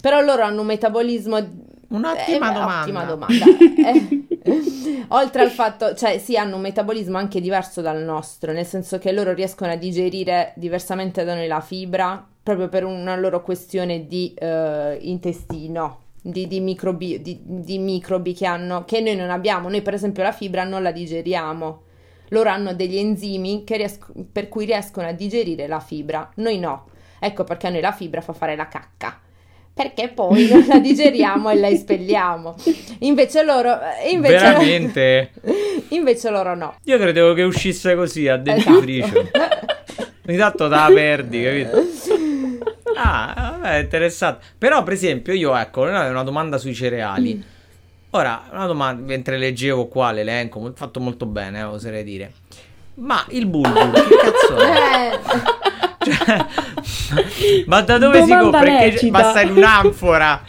[0.00, 1.68] Però loro hanno un metabolismo...
[1.88, 2.80] Un'ottima eh, domanda.
[2.80, 3.44] Ottima domanda.
[3.84, 8.98] Eh, oltre al fatto, cioè sì, hanno un metabolismo anche diverso dal nostro, nel senso
[8.98, 14.06] che loro riescono a digerire diversamente da noi la fibra, proprio per una loro questione
[14.06, 15.98] di eh, intestino.
[16.22, 19.70] Di, di microbi, di, di microbi che hanno che noi non abbiamo.
[19.70, 21.82] Noi, per esempio, la fibra non la digeriamo.
[22.28, 26.30] Loro hanno degli enzimi che riesc- per cui riescono a digerire la fibra.
[26.36, 26.88] Noi no.
[27.18, 29.18] Ecco perché a noi la fibra fa fare la cacca.
[29.72, 32.54] Perché poi non la digeriamo e la espelliamo.
[32.98, 33.78] Invece loro.
[34.10, 35.30] Invece Veramente?
[35.90, 36.74] invece loro no.
[36.84, 38.80] Io credevo che uscisse così a Esatto.
[38.80, 39.30] dentifricio.
[40.28, 41.82] Ogni tanto te la perdi, capito?
[43.02, 44.44] Ah, vabbè, interessante.
[44.58, 47.42] Però, per esempio, io, ecco, una domanda sui cereali.
[48.10, 52.32] Ora, una domanda, mentre leggevo qua l'elenco, fatto molto bene, eh, oserei dire.
[52.94, 55.18] Ma il bulgur, che cazzo è?
[56.00, 56.46] Eh,
[57.10, 58.78] Cioè, ma da dove si Domanda compra?
[58.78, 60.42] Perché basta in un'anfora.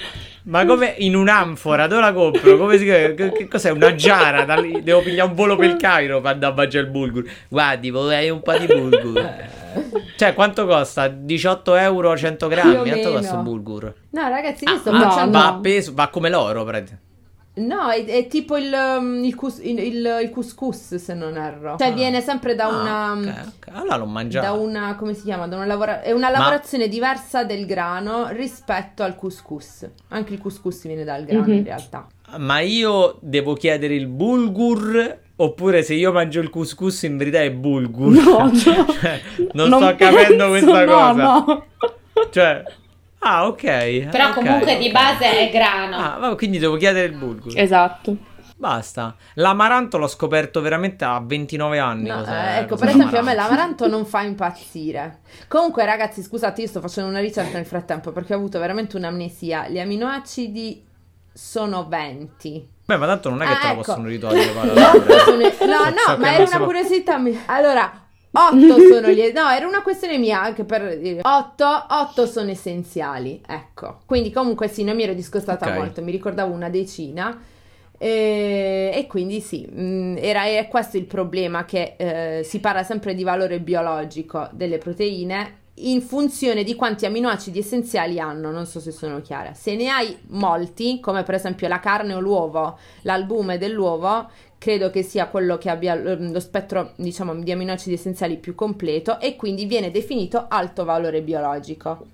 [0.43, 1.87] Ma come in un'anfora?
[1.87, 2.57] Dove la compro?
[2.57, 3.69] Come si che, che cos'è?
[3.71, 4.45] Una giara?
[4.45, 7.29] Da lì devo pigliare un volo per il Cairo per andare a mangiare il bulgur.
[7.49, 9.59] Guardi, vorrei un po' di bulgur.
[10.21, 11.07] Cioè, quanto costa?
[11.07, 12.89] 18 euro 100 Più grammi?
[12.91, 13.93] Quanto costa un bulgur?
[14.11, 15.35] No, ragazzi, io sto Ah, facendo.
[15.39, 17.09] va peso, va come l'oro, praticamente.
[17.55, 21.75] No, è, è tipo il, um, il, cus- il- il- couscous, se non erro.
[21.79, 21.91] Cioè, Ah.
[21.93, 22.67] viene sempre da Ah,
[23.13, 23.13] una.
[23.13, 23.75] ok, ok.
[23.75, 24.45] Allora l'ho mangiato.
[24.45, 25.47] Da una, come si chiama?
[25.47, 29.89] Da una lavora- è una lavorazione diversa del grano rispetto al couscous.
[30.09, 31.51] Anche il couscous viene dal grano Mhm.
[31.53, 32.05] in realtà.
[32.37, 37.51] Ma io devo chiedere il bulgur oppure se io mangio il couscous in verità è
[37.51, 38.11] bulgur?
[38.13, 38.55] No, no.
[38.55, 39.21] Cioè,
[39.53, 41.13] non, sto capendo questa no, cosa.
[41.13, 41.65] No.
[42.29, 42.63] Cioè,
[43.19, 43.63] ah, ok.
[44.09, 44.91] Però ok, comunque di ok.
[44.91, 45.95] base è grano.
[45.95, 47.53] Ah, vabbè, quindi devo chiedere il bulgur.
[47.57, 48.29] Esatto.
[48.61, 49.15] Basta.
[49.35, 52.09] L'amaranto l'ho scoperto veramente a 29 anni.
[52.09, 53.85] No, cos'è- eh, ecco, cos'è per esempio a me l'amaranto.
[53.85, 55.21] l'amaranto non fa impazzire.
[55.47, 59.67] Comunque, ragazzi, scusate, io sto facendo una ricerca nel frattempo perché ho avuto veramente un'amnesia.
[59.67, 60.85] Gli aminoacidi
[61.33, 62.69] sono 20.
[62.91, 63.75] Beh, ma tanto non è che Ah, te ecco.
[63.75, 64.51] possono ritogliere.
[64.51, 67.39] No, no, ma era una curiosità mia.
[67.45, 67.89] Allora,
[68.31, 68.57] 8
[68.91, 69.31] sono gli...
[69.33, 71.21] No, era una questione mia anche per dire.
[71.23, 74.01] 8, sono essenziali, ecco.
[74.05, 75.73] Quindi comunque sì, non mi ero discostata Ok.
[75.75, 77.39] molto, mi ricordavo una decina.
[77.97, 83.13] E, e quindi sì, mh, era, è questo il problema che eh, si parla sempre
[83.13, 88.91] di valore biologico delle proteine in funzione di quanti aminoacidi essenziali hanno, non so se
[88.91, 89.53] sono chiara.
[89.53, 95.01] Se ne hai molti, come per esempio la carne o l'uovo, l'albume dell'uovo, credo che
[95.01, 99.65] sia quello che abbia ehm, lo spettro, diciamo, di aminoacidi essenziali più completo e quindi
[99.65, 102.05] viene definito alto valore biologico.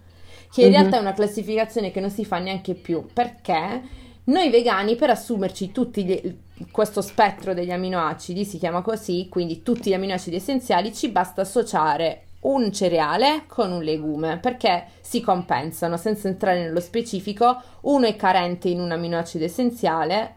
[0.54, 0.74] Che in Mhm.
[0.74, 3.82] realtà è una classificazione che non si fa neanche più, perché
[4.26, 6.36] noi vegani per assumerci tutti gli-
[6.72, 12.27] questo spettro degli aminoacidi, si chiama così, quindi tutti gli aminoacidi essenziali, ci basta associare
[12.40, 17.62] un cereale con un legume perché si compensano senza entrare nello specifico.
[17.82, 20.34] Uno è carente in un aminoacido essenziale,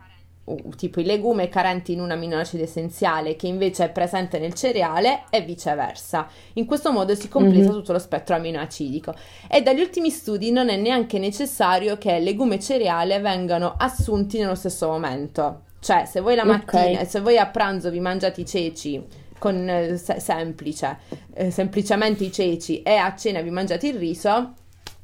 [0.76, 5.24] tipo il legume è carente in un aminoacido essenziale che invece è presente nel cereale
[5.30, 6.26] e viceversa.
[6.54, 7.72] In questo modo si completa Mhm.
[7.74, 9.14] tutto lo spettro aminoacidico.
[9.48, 14.56] E dagli ultimi studi non è neanche necessario che legume e cereale vengano assunti nello
[14.56, 15.62] stesso momento.
[15.78, 19.02] Cioè, se voi la mattina, se voi a pranzo vi mangiate i ceci
[19.40, 20.98] con eh, se- semplice,
[21.34, 24.52] eh, semplicemente i ceci e a cena vi mangiate il riso,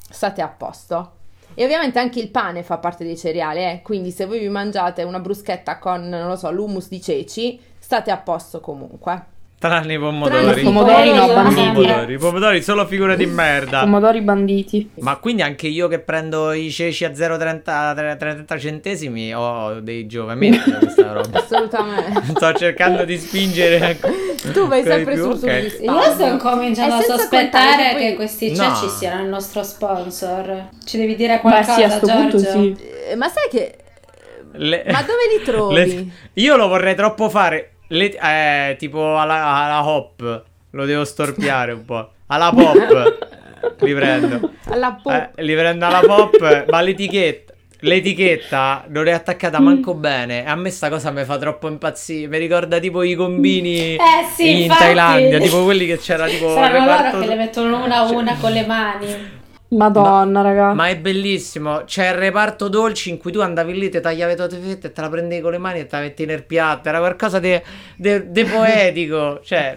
[0.09, 1.14] state a posto.
[1.55, 3.81] E ovviamente anche il pane fa parte dei cereali, eh?
[3.83, 8.11] quindi se voi vi mangiate una bruschetta con, non lo so, l'hummus di ceci, state
[8.11, 9.35] a posto comunque.
[9.59, 10.61] Tranne i pomodori.
[10.61, 11.73] i Pomodori no, pomodori, banditi.
[11.73, 12.12] pomodori.
[12.12, 13.81] I pomodori solo figure di merda.
[13.81, 14.90] Pomodori banditi.
[14.97, 20.71] Ma quindi anche io che prendo i ceci a 0,30 30 centesimi ho dei giovamenti
[20.71, 21.38] da questa roba.
[21.38, 22.23] Assolutamente.
[22.37, 23.99] Sto cercando di spingere.
[24.53, 25.61] tu vai sempre più, sul, sul ok.
[25.62, 26.03] risparmio.
[26.03, 28.62] Io sto cominciando a sospettare poi- che questi No.
[28.75, 30.69] ceci siano il nostro sponsor.
[30.85, 32.51] Ci devi dire Beh qualcosa, sì, a sto punto Giorgio?
[32.51, 32.77] sì.
[33.11, 33.77] Eh, Ma sai che...
[34.53, 35.75] Le- Ma dove li trovi?
[35.75, 37.71] le- Io lo vorrei troppo fare.
[37.88, 40.42] Le- eh, tipo alla, alla hop.
[40.70, 42.11] Lo devo storpiare un po'.
[42.27, 43.77] Alla pop.
[43.81, 44.51] li prendo.
[44.68, 45.33] Alla pop.
[45.37, 46.66] Eh, li prendo alla pop.
[46.68, 47.53] Ma l'etichetta.
[47.81, 50.44] L'etichetta non è attaccata manco bene.
[50.44, 52.27] E a me sta cosa mi fa troppo impazzire.
[52.27, 54.01] Mi ricorda tipo i combini Eh
[54.35, 54.83] sì, in infatti.
[54.83, 55.38] Thailandia.
[55.38, 56.53] Tipo quelli che c'era tipo.
[56.55, 59.07] Saranno reparto- loro che le mettono una a una con le mani.
[59.68, 60.74] Madonna, raga.
[60.74, 61.85] Ma è bellissimo.
[61.85, 65.00] C'è il reparto dolci in cui tu andavi lì, ti tagliavi le fette e te
[65.00, 66.88] la prendevi con le mani e te la metti nel piatto.
[66.88, 67.61] Era qualcosa di
[68.48, 69.40] poetico.
[69.42, 69.76] cioè,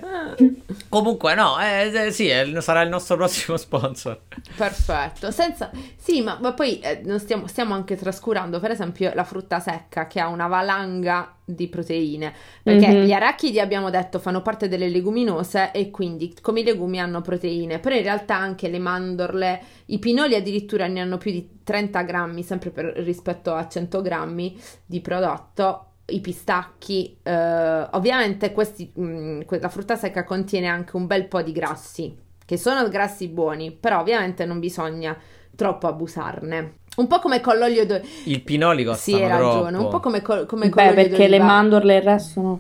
[0.89, 4.19] comunque, no, eh, eh, sì, è- sarà il nostro prossimo sponsor.
[4.56, 5.71] Perfetto, senza...
[5.97, 10.08] Sì, ma, ma poi eh, non stiamo, stiamo anche trascurando, per esempio, la frutta secca
[10.08, 12.34] che ha una valanga di proteine,
[12.64, 13.04] perché Mhm.
[13.04, 17.80] gli arachidi, abbiamo detto, fanno parte delle leguminose e quindi come i legumi hanno proteine,
[17.80, 22.44] però in realtà anche le mandorle, i pinoli addirittura ne hanno più di 30 grammi,
[22.44, 25.86] sempre per, rispetto a 100 grammi di prodotto.
[26.10, 31.42] I pistacchi, eh, ovviamente questi, mh, que- la frutta secca contiene anche un bel po'
[31.44, 35.16] di grassi, che sono grassi buoni, però ovviamente non bisogna
[35.56, 36.78] troppo abusarne.
[37.00, 38.06] Un po' come con l'olio d'oliva.
[38.26, 41.38] Il pinoli Sì, costano hai ragione, un po' come, col- come con Beh, perché le
[41.38, 41.46] d'oliva.
[41.46, 42.60] mandorle e il resto no.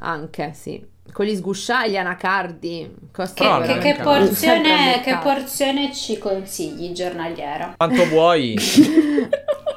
[0.00, 0.84] Anche, sì.
[1.12, 7.74] Con gli sgusciai, anacardi, Che, Però che- che al porzione, che porzione ci consigli giornaliera?
[7.76, 8.56] Quanto vuoi?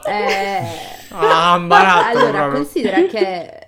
[0.10, 0.64] Eh,
[1.12, 2.62] Ah, imbarazzo allora, proprio.
[2.64, 3.68] considera che...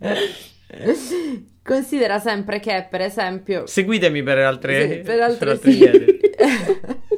[1.62, 3.66] considera sempre che, per esempio...
[3.66, 5.78] Seguitemi per altre, Sì, per altre altre sì.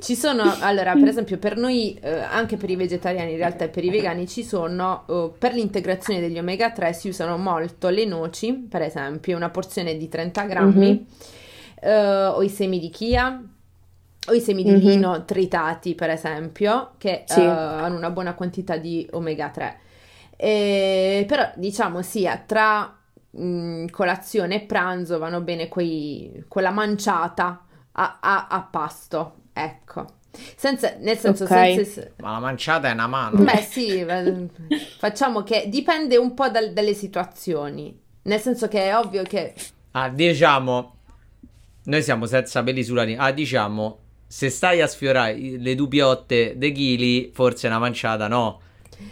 [0.00, 3.68] ci sono, allora, per esempio, per noi, eh, anche per i vegetariani, in realtà e
[3.68, 8.04] per i vegani, ci sono, eh, per l'integrazione degli omega 3 si usano molto le
[8.04, 11.06] noci, per esempio, una porzione di 30 grammi, Mhm.
[11.80, 13.42] eh, o i semi di chia,
[14.26, 14.78] o i semi di Mhm.
[14.78, 17.40] lino tritati, per esempio, che Sì.
[17.40, 19.78] eh, hanno una buona quantità di omega 3.
[20.36, 22.96] E, però, diciamo, sia tra
[23.36, 27.63] mh, colazione e pranzo vanno bene quei, quella manciata
[27.96, 30.06] a, a- a pasto, ecco.
[30.56, 31.50] Senza, nel senso, Ok.
[31.50, 33.42] senza, Ma la manciata è una mano.
[33.42, 34.04] Beh, sì,
[34.98, 37.96] facciamo che dipende un po' dal- dalle situazioni.
[38.22, 39.54] Nel senso che è ovvio che
[39.92, 40.96] Ah, diciamo,
[41.84, 43.26] noi siamo senza peli sulla lingua.
[43.26, 48.60] Ah, diciamo, se stai a sfiorare le dubiotte dei chili, forse una manciata no.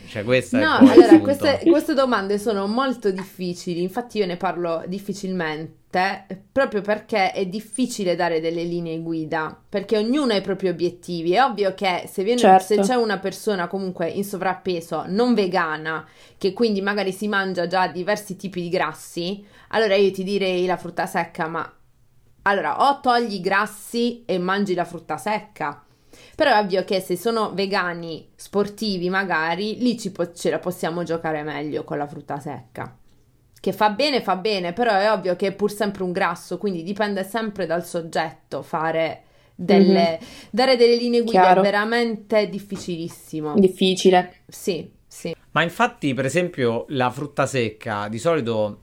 [0.09, 4.83] Cioè, questo No, è allora queste, queste domande sono molto difficili, infatti io ne parlo
[4.87, 11.33] difficilmente, proprio perché è difficile dare delle linee guida, perché ognuno ha i propri obiettivi.
[11.33, 12.65] È ovvio che se, viene- Certo.
[12.65, 16.07] se c'è una persona comunque in sovrappeso, non vegana,
[16.39, 20.77] che quindi magari si mangia già diversi tipi di grassi, allora io ti direi la
[20.77, 21.73] frutta secca, ma
[22.43, 25.83] allora o togli i grassi e mangi la frutta secca.
[26.43, 31.05] Però è ovvio che se sono vegani sportivi, magari lì ci po- ce la possiamo
[31.05, 32.99] giocare meglio con la frutta secca.
[33.61, 36.83] Che fa bene, fa bene, però è ovvio che è pur sempre un grasso, quindi
[36.83, 39.23] dipende sempre dal soggetto fare
[39.55, 40.19] delle,
[40.51, 41.61] dare delle linee guida Chiaro.
[41.61, 43.55] è veramente difficilissimo.
[43.55, 44.39] Difficile.
[44.49, 45.33] Sì, sì.
[45.53, 48.81] Ma infatti, per esempio, la frutta secca, di solito,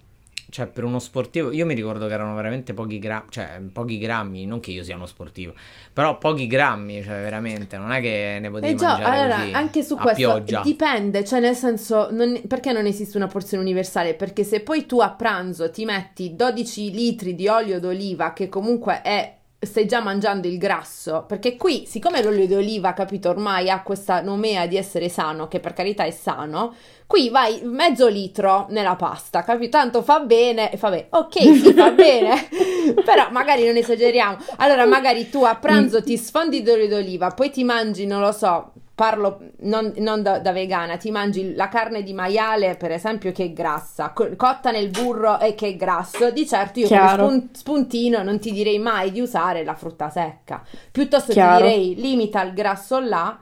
[0.49, 4.45] cioè per uno sportivo, io mi ricordo che erano veramente pochi grammi, cioè pochi grammi,
[4.45, 5.53] non che io sia uno sportivo,
[5.93, 9.83] però pochi grammi, cioè veramente, non è che ne potevi Eh già, mangiare allora, anche
[9.83, 10.61] su a questo pioggia.
[10.61, 14.13] dipende, cioè nel senso, non- perché non esiste una porzione universale?
[14.15, 19.01] Perché se poi tu a pranzo ti metti 12 litri di olio d'oliva, che comunque
[19.01, 24.21] è, stai già mangiando il grasso, perché qui, siccome l'olio d'oliva, capito, ormai ha questa
[24.21, 26.73] nomea di essere sano, che per carità è sano,
[27.09, 29.79] qui vai mezzo litro nella pasta, capito?
[29.79, 32.47] Tanto fa bene, e fa bene, ok, sì, fa bene,
[33.03, 34.37] però magari non esageriamo.
[34.57, 38.73] Allora, magari tu a pranzo ti sfondi d'olio d'oliva, poi ti mangi, non lo so,
[38.93, 43.45] parlo non, non da, da vegana, ti mangi la carne di maiale, per esempio, che
[43.45, 46.29] è grassa, co- cotta nel burro e che è grasso.
[46.29, 47.25] Di certo, io Chiaro.
[47.25, 50.61] come spun- spuntino non ti direi mai di usare la frutta secca.
[50.91, 51.57] Piuttosto Chiaro.
[51.57, 53.35] ti direi limita il grasso là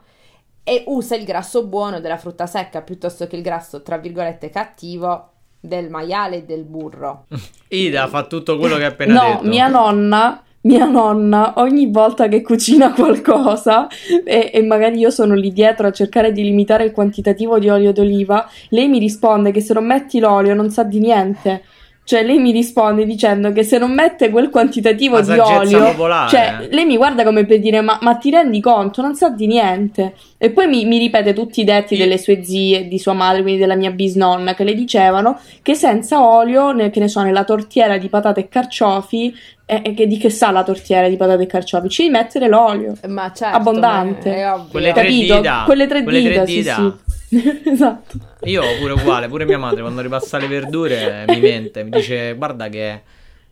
[0.67, 5.29] e usa il grasso buono della frutta secca piuttosto che il grasso, tra virgolette, cattivo
[5.61, 7.27] del maiale e del burro.
[7.69, 9.47] Ida fa tutto quello che hai appena no, detto.
[9.47, 13.87] mia nonna, mia nonna, ogni volta che cucina qualcosa
[14.25, 17.93] e, e magari io sono lì dietro a cercare di limitare il quantitativo di olio
[17.93, 21.63] d'oliva, lei mi risponde che se non metti l'olio non sa di niente.
[22.07, 26.29] Cioè, lei mi risponde dicendo che se non mette quel quantitativo di olio, popolare.
[26.29, 29.01] cioè, lei mi guarda come per dire: ma, ma ti rendi conto?
[29.01, 30.13] Non sa di niente.
[30.37, 33.59] E poi mi, mi ripete tutti i detti delle sue zie, di sua madre, quindi
[33.59, 37.97] della mia bisnonna, che le dicevano che senza olio, ne- che ne so, nella tortiera
[37.97, 41.89] di patate e carciofi, e, che di che sa la tortiera di patate e carciofi?
[41.89, 42.93] Ci devi mettere l'olio.
[43.09, 44.29] Ma certo, Abbondante.
[44.29, 44.67] ma è ovvio.
[44.71, 45.35] Quelle tre Capito?
[45.35, 45.63] dita.
[45.65, 46.75] Quelle tre Quelle tre dita, dita.
[46.75, 47.06] sì, sì.
[47.65, 48.17] esatto.
[48.43, 52.69] Io pure uguale, pure mia madre quando ripassa le verdure mi mente, mi dice guarda
[52.69, 53.01] che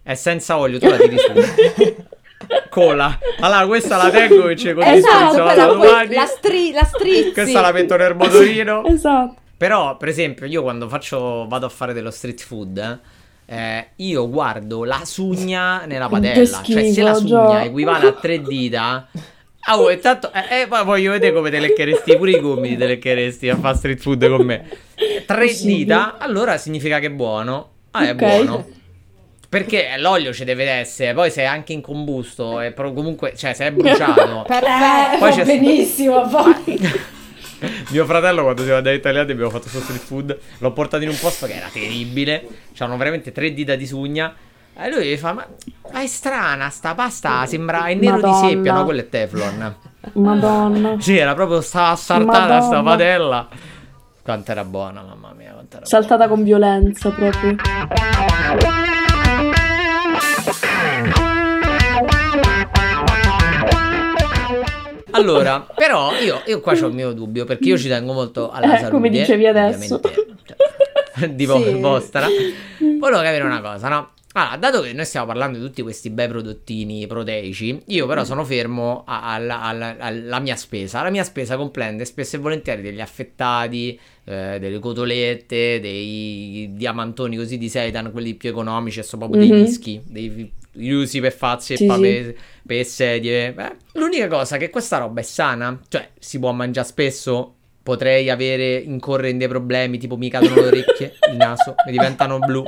[0.03, 2.03] è senza olio, tu la tiri su.
[2.69, 3.17] Cola.
[3.39, 7.31] Allora questa la tengo e ci Esatto, condispenso quella vado poi la, stri- la strizzi.
[7.31, 8.83] Questa la metto nel motorino.
[8.95, 9.35] Esatto.
[9.57, 12.99] Però, per esempio, io quando faccio vado a fare dello street food,
[13.45, 16.61] eh, eh, io guardo la sugna nella padella.
[16.61, 17.67] Cioè, se la schifo, sugna Gio.
[17.69, 19.07] equivale a tre dita.
[19.67, 23.49] Ah, oh, intanto, eh, eh, voglio vedere come te leccheresti pure i gomiti, te leccheresti
[23.49, 24.67] a fare street food con me.
[25.25, 27.71] Tre dita, allora significa che è buono.
[27.91, 28.15] Ah, è Ok.
[28.15, 28.67] buono.
[29.49, 33.65] Perché l'olio ci deve essere, poi se è anche incombusto, è pro- comunque, cioè se
[33.67, 34.43] è bruciato.
[34.47, 35.17] Perfetto.
[35.17, 36.79] Poi c'è- benissimo, poi.
[37.89, 41.17] Mio fratello quando siamo andati italiani abbiamo fatto questo street food, l'ho portato in un
[41.17, 44.35] posto che era terribile, c'erano veramente tre dita di sugna.
[44.77, 45.45] E lui fa, ma,
[45.93, 48.41] ma è strana sta pasta, sembra è nero Madonna.
[48.41, 48.83] di seppia, no?
[48.83, 49.75] Quello è Teflon.
[50.13, 50.95] Madonna.
[50.99, 53.47] Sì, era proprio stava assartata sta padella.
[54.21, 57.55] Quanto era buona, mamma mia, quanto era Saltata con violenza proprio.
[65.11, 68.65] Allora, però io, io qua ho il mio dubbio perché io ci tengo molto alla
[68.65, 68.91] Eh, salute.
[68.91, 70.01] come dicevi adesso.
[70.03, 71.79] cioè, tipo Sì.
[71.79, 72.27] vostra.
[72.99, 74.09] Volevo capire una cosa, no?
[74.37, 78.43] Allora, dato che noi stiamo parlando di tutti questi bei prodottini proteici, io però sono
[78.43, 81.01] fermo alla, alla- alla mia spesa.
[81.01, 87.57] La mia spesa comprende spesso e volentieri degli affettati, eh, delle cotolette, dei diamantoni così
[87.57, 89.63] di seitan, quelli più economici, e sono proprio dei Mhm.
[89.63, 92.35] dischi, dei usi per fazzi e Sì, sì.
[92.67, 93.53] per sedie.
[93.53, 97.53] Beh, l'unica cosa è che questa roba è sana, cioè si può mangiare spesso.
[97.81, 102.39] Potrei avere, incorrere in dei problemi, tipo mi cadono le orecchie, il naso, mi diventano
[102.39, 102.65] blu.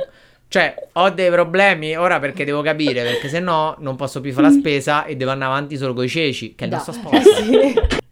[0.48, 4.48] Cioè, ho dei problemi ora perché devo capire, perché se no non posso più fare
[4.48, 6.92] la spesa e devo andare avanti solo con i ceci, che è il Da- nostro
[6.94, 7.86] sponsor.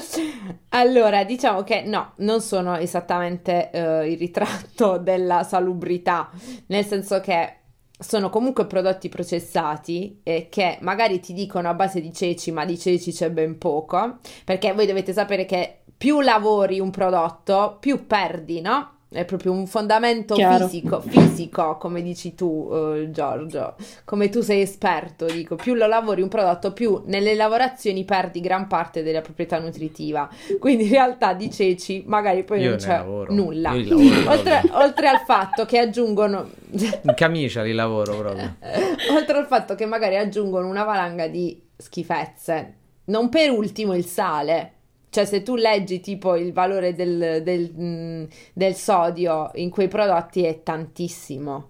[0.00, 0.32] Sì.
[0.68, 6.30] Allora, diciamo che no, non sono esattamente eh, il ritratto della salubrità,
[6.66, 7.56] nel senso che
[7.98, 12.78] sono comunque prodotti processati e che magari ti dicono a base di ceci, ma di
[12.78, 18.60] ceci c'è ben poco, perché voi dovete sapere che più lavori un prodotto, più perdi,
[18.60, 18.99] no?
[19.12, 20.68] È proprio un fondamento Chiaro.
[20.68, 23.74] fisico, fisico, come dici tu, eh, Giorgio.
[24.04, 28.68] Come tu sei esperto, dico, più lo lavori un prodotto, più nelle lavorazioni perdi gran
[28.68, 30.28] parte della proprietà nutritiva.
[30.60, 33.34] Quindi in realtà di ceci magari poi Io non c'è lavoro.
[33.34, 33.72] nulla.
[33.74, 38.56] Lavoro Oltre, oltre al fatto che aggiungono In camicia li lavoro proprio.
[39.12, 42.74] oltre al fatto che magari aggiungono una valanga di schifezze.
[43.06, 44.74] Non per ultimo il sale.
[45.10, 50.44] Cioè, se tu leggi tipo il valore del, del, mm, del sodio in quei prodotti
[50.44, 51.68] è tantissimo.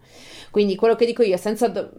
[0.50, 1.90] Quindi quello che dico io, senza...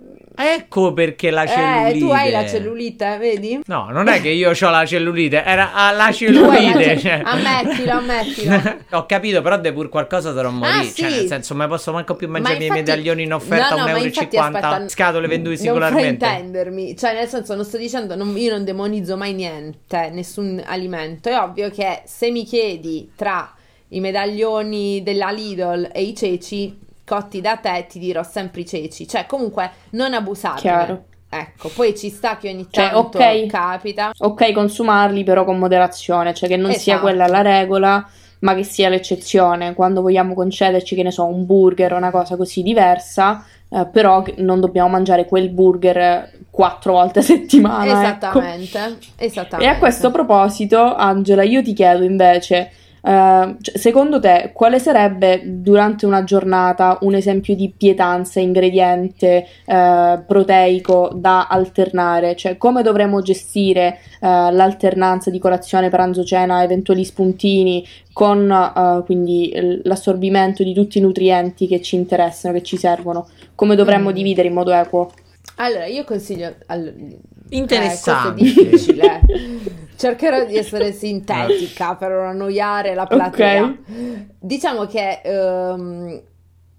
[0.42, 1.96] Ecco perché la cellulite.
[1.96, 3.60] Eh, tu hai la cellulite, vedi?
[3.66, 6.84] No, non è che io ho la cellulite, era ah, la cellulite.
[6.84, 7.22] cell- cioè.
[7.24, 8.62] Ammettilo, ammettilo.
[8.92, 10.78] ho capito, però de pur qualcosa dovrò morire.
[10.78, 11.16] Ah, Cioè, sì.
[11.18, 13.82] nel senso, ma posso manco più Ma mangiare i miei infatti- medaglioni in offerta No,
[13.82, 14.48] no, a ma 1,50 infatti, euro.
[14.48, 16.26] aspetta, Scatole venduti Non singolarmente.
[16.26, 21.30] fraintendermi, cioè nel senso non sto dicendo, non- io non demonizzo mai niente, nessun alimento.
[21.30, 23.54] È ovvio che se mi chiedi tra
[23.90, 29.08] i medaglioni della Lidl e i ceci cotti da te, ti dirò sempre i ceci.
[29.08, 30.60] Cioè comunque non abusarne.
[30.60, 31.04] Chiaro.
[31.34, 33.46] Ecco, poi ci sta che ogni Cioè, tanto ok.
[33.48, 34.12] capita.
[34.18, 37.02] Ok, consumarli però con moderazione, cioè che non sia Esatto.
[37.02, 38.06] quella la regola,
[38.40, 39.74] ma che sia l'eccezione.
[39.74, 44.22] Quando vogliamo concederci, che ne so, un burger o una cosa così diversa, eh, però
[44.38, 47.86] non dobbiamo mangiare quel burger quattro volte a settimana.
[47.86, 48.00] ecco.
[48.02, 49.74] Esattamente, E esattamente.
[49.74, 52.72] a questo proposito, Angela, io ti chiedo invece,
[53.04, 61.12] cioè, secondo te, quale sarebbe durante una giornata un esempio di pietanza, ingrediente eh, proteico
[61.16, 62.36] da alternare?
[62.36, 69.80] Cioè, come dovremmo gestire eh, l'alternanza di colazione, pranzo, cena, eventuali spuntini con eh, quindi
[69.84, 73.28] l'assorbimento di tutti i nutrienti che ci interessano, che ci servono?
[73.56, 74.14] Come dovremmo Mm.
[74.14, 75.12] dividere in modo equo?
[75.56, 76.54] Allora, io consiglio...
[76.68, 76.94] all-
[77.54, 78.44] Interessante.
[78.44, 79.22] Eh, questo è difficile.
[80.02, 83.64] Cercherò di essere sintetica per non annoiare la platea.
[83.64, 84.26] Ok.
[84.40, 86.22] Diciamo che ehm,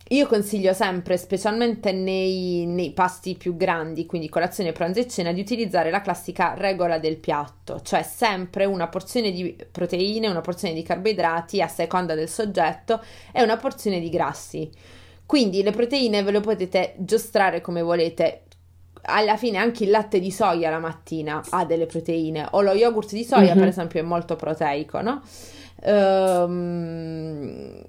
[0.08, 5.40] io consiglio sempre, specialmente nei, nei pasti più grandi, quindi colazione, pranzo e cena, di
[5.40, 10.82] utilizzare la classica regola del piatto, cioè sempre una porzione di proteine, una porzione di
[10.82, 14.68] carboidrati a seconda del soggetto e una porzione di grassi.
[15.24, 18.42] Quindi le proteine ve le potete giostrare come volete.
[19.04, 23.12] Alla fine anche il latte di soia la mattina ha delle proteine o lo yogurt
[23.12, 23.58] di soia Mhm.
[23.58, 25.22] per esempio è molto proteico, no?
[25.84, 27.82] Ehm,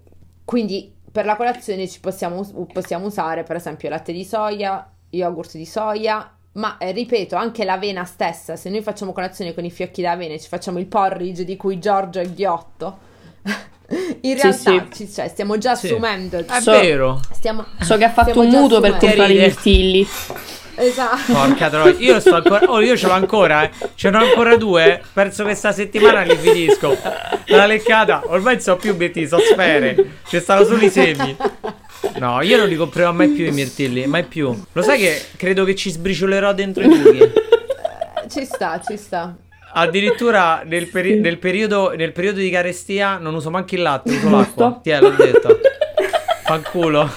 [0.45, 5.65] quindi per la colazione ci possiamo, possiamo usare per esempio latte di soia, yogurt di
[5.65, 10.33] soia, ma eh, ripeto anche l'avena stessa, se noi facciamo colazione con i fiocchi d'avena
[10.33, 12.97] e ci facciamo il porridge di cui Giorgio è ghiotto,
[14.21, 15.05] in Sì, realtà sì.
[15.05, 15.87] ci- cioè, stiamo già Sì.
[15.87, 17.19] assumendo, È So- vero.
[17.31, 20.07] stiamo, So che ha fatto un mutuo per comprare i mirtilli.
[20.75, 21.31] Esatto.
[21.33, 22.65] Porca troia, io sto ancora.
[22.71, 23.69] Oh, io ce l'ho ancora, eh.
[23.95, 25.01] Ce n'ho ancora due.
[25.13, 26.97] Penso che sta settimana li finisco.
[27.47, 29.95] La leccata, ormai non so più obiettivi, so sfere.
[30.27, 31.35] Ci stanno solo i semi.
[32.17, 34.53] No, io non li comprerò mai più i mirtilli, mai più.
[34.71, 37.19] Lo sai che credo che ci sbriciolerò dentro i buchi.
[37.19, 37.31] Eh,
[38.29, 39.35] Ci sta, ci sta.
[39.75, 41.19] Addirittura nel, peri- Sì.
[41.19, 44.79] nel periodo, nel periodo di carestia non uso manco il latte, uso l'acqua.
[44.81, 45.59] Ti l'ho detto.
[46.43, 47.09] Fanculo.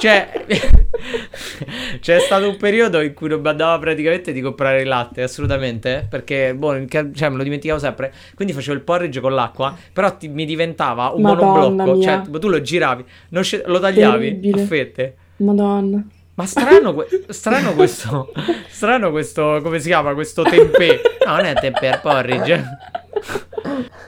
[0.00, 0.30] Cioè,
[2.00, 6.06] c'è stato un periodo in cui non mi andava praticamente di comprare il latte, assolutamente.
[6.08, 8.12] Perché, boh, cioè, me lo dimenticavo sempre.
[8.34, 9.76] Quindi facevo il porridge con l'acqua.
[9.92, 11.98] Però ti- mi diventava un Madonna monoblocco.
[11.98, 12.22] mia.
[12.24, 13.04] Cioè, tu lo giravi,
[13.42, 14.62] sce- lo tagliavi Terribile.
[14.62, 15.16] a fette.
[15.36, 16.02] Madonna.
[16.34, 18.32] Ma strano, que- strano questo.
[18.68, 19.60] Strano questo.
[19.62, 20.14] Come si chiama?
[20.14, 21.00] Questo tempeh.
[21.30, 22.64] No, non è tempeh, è porridge.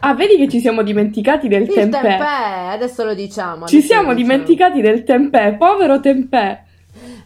[0.00, 3.66] Ah, vedi che ci siamo dimenticati del Il tempeh, adesso lo diciamo.
[3.66, 4.32] Ci adesso siamo lo diciamo.
[4.34, 6.64] dimenticati del tempeh, povero tempeh.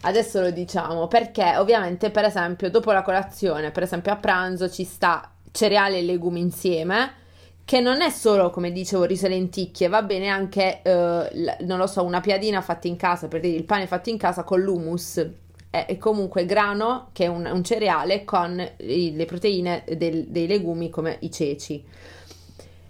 [0.03, 4.85] Adesso lo diciamo perché ovviamente per esempio dopo la colazione, per esempio a pranzo ci
[4.85, 7.13] sta cereali e legumi insieme,
[7.65, 11.87] che non è solo come dicevo riso e lenticchie, va bene anche, eh, non lo
[11.87, 15.27] so, una piadina fatta in casa, per dire il pane fatto in casa con l'humus.
[15.77, 20.47] È, è comunque grano che è un, un cereale con i- le proteine del- dei
[20.47, 21.85] legumi come i ceci.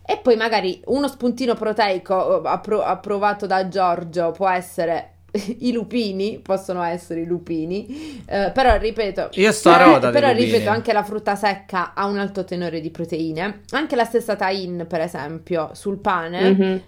[0.08, 5.14] E poi magari uno spuntino proteico eh, appro- approvato da Giorgio può essere
[5.58, 10.44] i lupini, possono essere i lupini, eh, però ripeto, Io sto a roda però lupini.
[10.50, 14.86] ripeto anche la frutta secca ha un alto tenore di proteine, anche la stessa tahin
[14.88, 16.82] per esempio sul pane Mhm.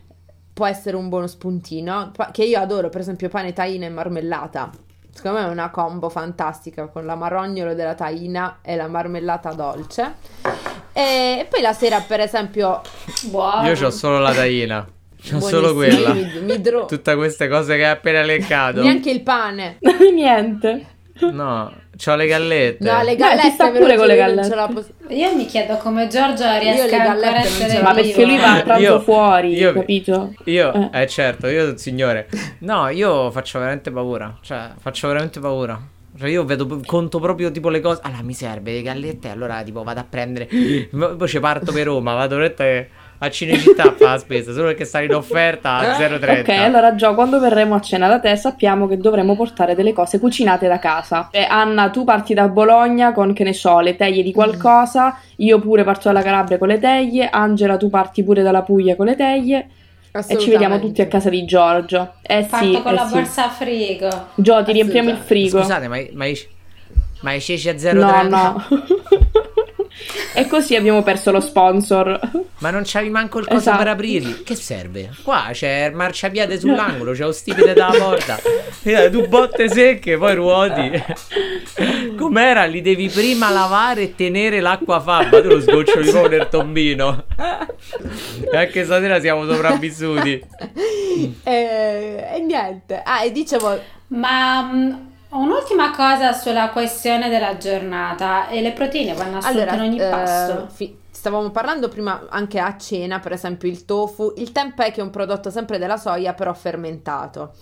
[0.55, 4.71] può essere un buono spuntino, che io adoro per esempio pane taina e marmellata.
[5.19, 10.15] Secondo me è una combo fantastica con la marognolo della taina e la marmellata dolce.
[10.93, 12.81] E poi la sera, per esempio,
[13.25, 13.67] Buono.
[13.69, 14.87] Io ho solo la taina.
[15.21, 16.13] C'ho solo quella.
[16.13, 18.81] Mi, mi dro- Tutte queste cose che hai appena elencato.
[18.81, 19.79] neanche il pane.
[20.15, 20.87] Niente.
[21.33, 22.85] No, c'ho le gallette.
[22.89, 24.55] No, le Beh, gallette lo pure con le gallette.
[24.73, 28.37] posso- Io mi chiedo come Giorgio Io riesca ancora a non essere Ma perché lui
[28.37, 30.33] va a pranzo Io- fuori, io- capito?
[30.45, 31.03] Io, Eh.
[31.03, 31.07] eh.
[31.09, 32.29] certo, io signore.
[32.61, 34.39] No, io faccio veramente paura.
[34.41, 35.81] Cioè, faccio veramente paura.
[36.19, 38.01] Cioè, io vedo, conto proprio tipo le cose.
[38.03, 39.29] Allora, mi serve le gallette.
[39.29, 40.47] Allora, tipo, vado a prendere.
[40.91, 42.15] Poi ci parto per Roma.
[42.15, 42.89] Vado dirette
[43.21, 44.53] a Cinecittà a fare la spesa.
[44.53, 46.41] Solo perché sta in offerta a 0,30.
[46.41, 50.19] Ok, allora Gio, quando verremo a cena da te sappiamo che dovremo portare delle cose
[50.19, 51.29] cucinate da casa.
[51.31, 55.59] E Anna, tu parti da Bologna con, che ne so, le teglie di qualcosa, io
[55.59, 59.17] pure parto dalla Calabria con le teglie, Angela tu parti pure dalla Puglia con le
[59.17, 59.69] teglie
[60.27, 62.15] e ci vediamo tutti a casa di Giorgio.
[62.23, 63.13] Eh Parto sì, con eh la sì.
[63.15, 64.09] borsa a frigo.
[64.37, 65.61] Gio, ti riempiamo il frigo.
[65.61, 66.39] Scusate, ma, ma, i-
[67.21, 67.93] ma i ceci a 0,30?
[67.95, 68.65] No, no.
[70.35, 72.19] e così abbiamo perso lo sponsor.
[72.59, 73.79] Ma non c'avevi manco il coso Esatto.
[73.79, 74.43] per aprirli.
[74.43, 75.11] Che serve?
[75.23, 78.39] Qua c'è il marciapiede sull'angolo, c'è lo stipite dalla porta.
[78.85, 80.91] Eh, Tu botte secche, poi ruoti.
[82.17, 82.65] Com'era?
[82.65, 85.41] Li devi prima lavare e tenere l'acqua fabba.
[85.43, 87.25] Tu lo sgoccioli proprio nel tombino.
[88.51, 90.43] E anche stasera siamo sopravvissuti.
[91.43, 93.01] e, e niente.
[93.05, 93.79] Ah, e dicevo,
[94.09, 98.49] Ma mh, un'ultima cosa sulla questione della giornata.
[98.49, 100.67] E le proteine vanno assolte allora, in ogni eh, pasto.
[100.69, 105.05] fi- stavamo parlando prima anche a cena, per esempio il tofu, il tempeh che è
[105.05, 107.55] un prodotto sempre della soia però fermentato.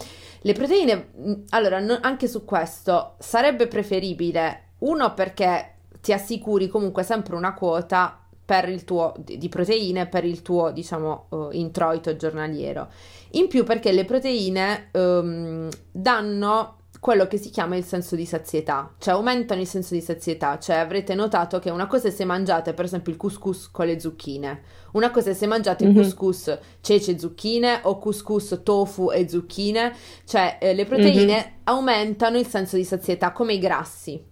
[0.43, 7.03] Le proteine, mh, allora, no- anche su questo sarebbe preferibile, uno perché ti assicuri comunque
[7.03, 12.87] sempre una quota per il tuo di proteine per il tuo diciamo eh, introito giornaliero
[13.33, 18.95] in più perché le proteine ehm, danno quello che si chiama il senso di sazietà,
[18.99, 22.73] cioè aumentano il senso di sazietà, cioè avrete notato che una cosa è se mangiate
[22.75, 25.97] per esempio il couscous con le zucchine, una cosa è se mangiate il Mhm.
[25.97, 29.93] couscous cece e zucchine o couscous tofu e zucchine,
[30.25, 34.23] cioè eh, le proteine aumentano il senso di sazietà come i grassi.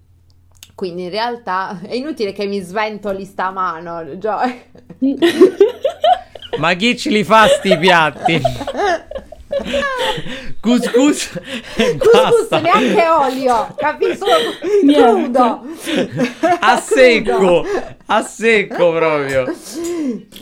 [0.75, 4.62] Quindi in realtà è inutile che mi sventoli sta mano, Joy.
[6.59, 8.41] Ma chi ce li fa sti piatti?
[10.61, 11.41] Couscous
[11.77, 14.27] e Couscous neanche olio, capisco?
[14.87, 15.63] Crudo.
[16.61, 17.65] A secco,
[18.07, 19.55] a secco proprio.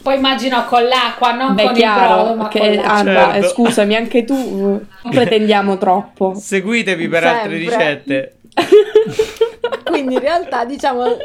[0.02, 2.80] Poi immagino con l'acqua, non Beh, con il brodo, chiaro, ma che.
[2.80, 3.48] Anna, Certo.
[3.48, 6.34] scusami, anche tu eh, non pretendiamo troppo.
[6.34, 7.76] Seguitemi per altre Sempre.
[7.76, 8.36] ricette.
[9.84, 11.16] Quindi in realtà diciamo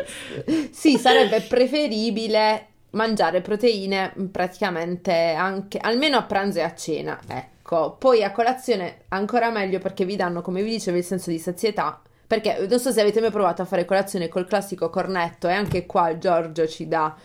[0.72, 7.56] sì, sarebbe preferibile mangiare proteine praticamente anche almeno a pranzo e a cena, ecco.
[7.97, 12.01] Poi a colazione ancora meglio perché vi danno, come vi dicevo, il senso di sazietà.
[12.26, 15.86] Perché non so se avete mai provato a fare colazione col classico cornetto e anche
[15.86, 17.15] qua Giorgio ci dà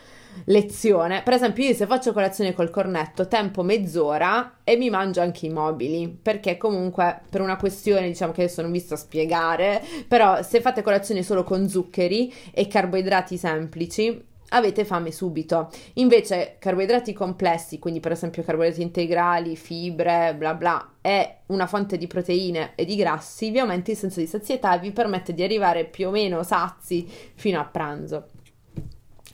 [0.44, 1.22] lezione.
[1.22, 5.50] Per esempio, io se faccio colazione col cornetto, tempo mezz'ora e mi mangio anche i
[5.50, 10.42] mobili, perché comunque per una questione, diciamo che adesso non vi sto a spiegare, però
[10.42, 15.70] se fate colazione solo con zuccheri e carboidrati semplici, avete fame subito.
[15.94, 22.06] Invece carboidrati complessi, quindi per esempio carboidrati integrali, fibre, bla bla, è una fonte di
[22.06, 25.84] proteine e di grassi, vi aumenta il senso di sazietà e vi permette di arrivare
[25.84, 28.28] più o meno sazi fino a pranzo.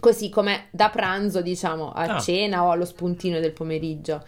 [0.00, 2.20] Così come da pranzo, diciamo, a Ah.
[2.20, 4.24] cena o allo spuntino del pomeriggio.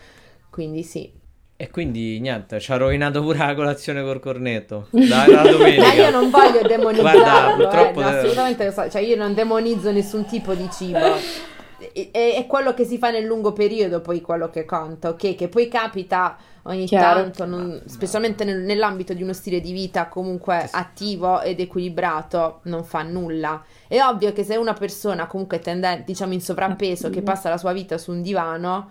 [0.51, 1.19] Quindi sì.
[1.61, 4.87] E quindi niente, ci ha rovinato pure la colazione col cornetto.
[4.97, 5.83] Dai, la domenica.
[5.89, 10.25] Ma io non voglio demonizzarlo, Guarda, eh, purtroppo- no, assolutamente, cioè io non demonizzo nessun
[10.25, 10.99] tipo di cibo.
[10.99, 15.35] È, è- è quello che si fa nel lungo periodo poi quello che conta, ok?
[15.35, 17.21] Che poi capita ogni Chiaro.
[17.25, 22.85] tanto, non- specialmente nel- nell'ambito di uno stile di vita comunque attivo ed equilibrato, non
[22.85, 23.63] fa nulla.
[23.87, 27.73] È ovvio che se una persona comunque tendente, diciamo in sovrappeso, che passa la sua
[27.75, 28.89] vita su un divano,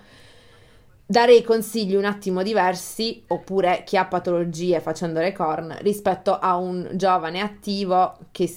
[1.12, 6.88] darei consigli un attimo diversi, oppure chi ha patologie facendo le corn, rispetto a un
[6.94, 8.48] giovane attivo che,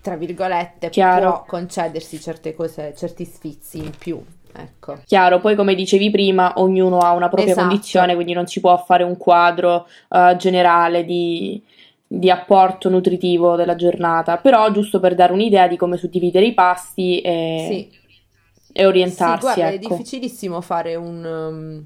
[0.00, 1.30] tra virgolette, Chiaro.
[1.30, 4.22] può concedersi certe cose, certi sfizi in più.
[4.52, 4.98] Ecco.
[5.04, 7.66] Chiaro, poi come dicevi prima, ognuno ha una propria Esatto.
[7.66, 11.60] condizione, quindi non si può fare un quadro eh, generale di,
[12.06, 17.20] di apporto nutritivo della giornata, però giusto per dare un'idea di come suddividere i pasti
[17.20, 17.98] e, Sì.
[18.72, 19.88] E orientarsi, Sì, guarda, è ecco.
[19.88, 21.84] difficilissimo fare un, um,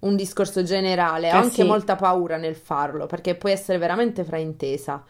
[0.00, 1.64] un discorso generale, ho Eh anche sì.
[1.64, 5.02] molta paura nel farlo, perché può essere veramente fraintesa.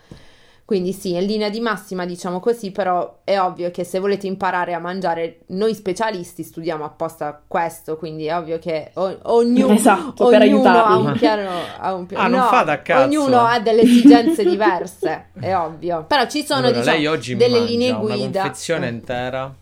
[0.64, 4.74] Quindi sì, in linea di massima diciamo così, però è ovvio che se volete imparare
[4.74, 10.42] a mangiare, noi specialisti studiamo apposta questo, quindi è ovvio che o- ognuno, Esatto, per
[10.42, 13.02] ognuno ha un piano, ha un piano- Ah, non no, fate a cazzo.
[13.06, 16.04] ognuno ha delle esigenze diverse, è ovvio.
[16.06, 18.40] Però ci sono Allora, diciamo lei oggi mi delle linee una guida.
[18.42, 19.54] confezione Eh, intera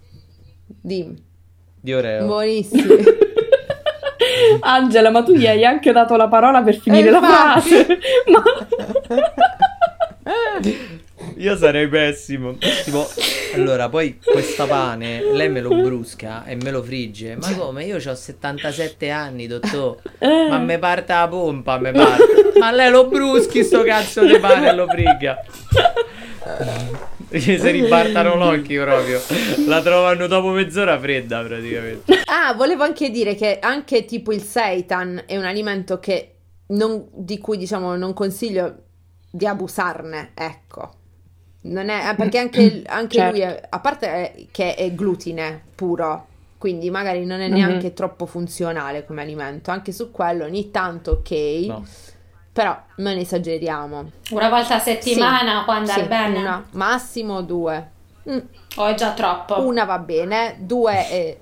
[0.66, 1.24] dimmi.
[1.86, 2.26] Di Oreo.
[2.26, 2.82] Buonissimi.
[4.60, 7.86] Angela, ma tu gli hai anche dato la parola per finire la frase.
[8.26, 8.42] Ma...
[11.36, 12.56] Io sarei pessimo.
[12.84, 13.06] Tipo,
[13.54, 17.36] allora, poi questa pane, lei me lo brusca e me lo frigge.
[17.36, 17.84] Ma come?
[17.84, 19.98] Io ho 77 anni, dottor.
[20.18, 22.58] Eh, Ma me parte la pompa, me parte.
[22.58, 25.44] Ma lei lo bruschi sto cazzo di pane e lo frigga.
[27.28, 29.20] Si ribaltano l'occhio proprio.
[29.66, 32.12] La trovano dopo mezz'ora fredda praticamente.
[32.26, 36.32] Ah, volevo anche dire che anche tipo il seitan è un alimento che
[36.68, 38.76] non- di cui diciamo non consiglio
[39.30, 40.94] di abusarne, ecco.
[41.62, 43.32] Non è, eh, perché anche, anche Certo.
[43.36, 46.26] lui, è- a parte è- che è glutine puro,
[46.58, 47.54] quindi magari non è Mhm.
[47.54, 51.30] neanche troppo funzionale come alimento, anche su quello ogni tanto ok,
[51.66, 51.84] No.
[52.56, 54.10] Però non esageriamo.
[54.30, 56.38] Una volta a settimana Sì, può andare sì, bene?
[56.38, 57.90] una, massimo due.
[58.30, 58.38] Mm,
[58.76, 59.60] O è già troppo?
[59.60, 61.36] una va bene, due è...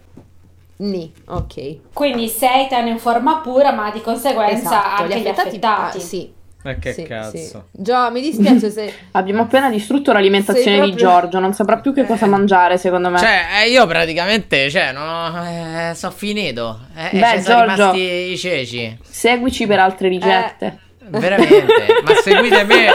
[0.79, 1.93] Ni, ok.
[1.93, 5.97] Quindi seitan in forma pura, ma di conseguenza Esatto, anche gli affettati.
[5.99, 6.33] ah, sì,
[6.65, 7.37] Ma che sì, cazzo.
[7.37, 7.59] sì.
[7.71, 8.93] Gio, mi dispiace se...
[9.13, 13.09] Abbiamo appena distrutto l'alimentazione Sei di proprio- Giorgio, non saprà più che cosa mangiare, secondo
[13.09, 13.19] me.
[13.19, 16.81] Cioè, eh, io praticamente, cioè, no, eh, sono finito.
[16.97, 17.93] Eh, Beh, ci sono Giorgio.
[17.93, 18.01] rimasti
[18.33, 18.99] i ceci.
[19.09, 20.79] Seguici per altre ricette.
[21.09, 21.87] Veramente.
[22.03, 22.87] Ma seguite me.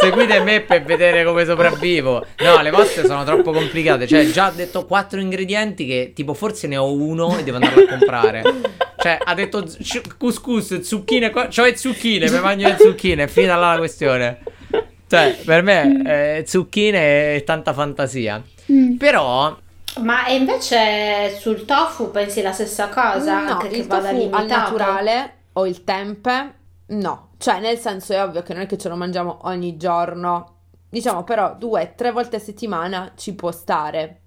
[0.00, 2.24] Seguite me per vedere come sopravvivo.
[2.38, 4.06] No, le vostre sono troppo complicate.
[4.06, 7.82] Cioè, già ha detto quattro ingredienti che tipo forse ne ho uno e devo andarlo
[7.82, 8.42] a comprare.
[8.96, 11.30] Cioè, ha detto z- couscous, zucchine.
[11.30, 13.24] co- le zucchine, mi mangio le zucchine.
[13.24, 14.38] È finita là la questione.
[15.08, 16.02] Cioè, per me,
[16.38, 18.42] eh, zucchine e tanta fantasia.
[18.98, 19.56] Però,
[20.00, 23.42] Ma e invece sul tofu pensi la stessa cosa?
[23.42, 26.52] no, anche che il vada tofu al naturale o il tempe,
[26.88, 27.27] no.
[27.38, 30.56] Cioè, nel senso è ovvio che non è che ce lo mangiamo ogni giorno.
[30.90, 34.20] Diciamo però due, tre volte a settimana ci può stare.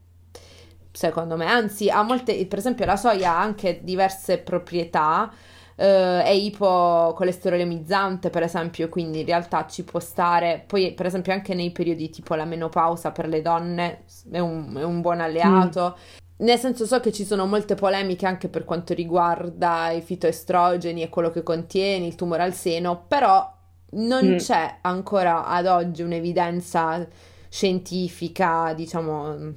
[0.91, 5.31] Secondo me, anzi, ha molte, per esempio, la soia ha anche diverse proprietà.
[5.75, 10.63] eh, è ipocolesterolemizzante, per esempio, quindi in realtà ci può stare.
[10.67, 14.83] Poi, per esempio, anche nei periodi tipo la menopausa per le donne è un, è
[14.83, 15.97] un buon alleato.
[16.41, 21.09] Nel senso, so che ci sono molte polemiche anche per quanto riguarda i fitoestrogeni e
[21.09, 23.47] quello che contiene, il tumore al seno, però
[23.91, 24.37] non Mm.
[24.37, 27.07] c'è ancora ad oggi un'evidenza
[27.47, 29.53] scientifica, diciamo,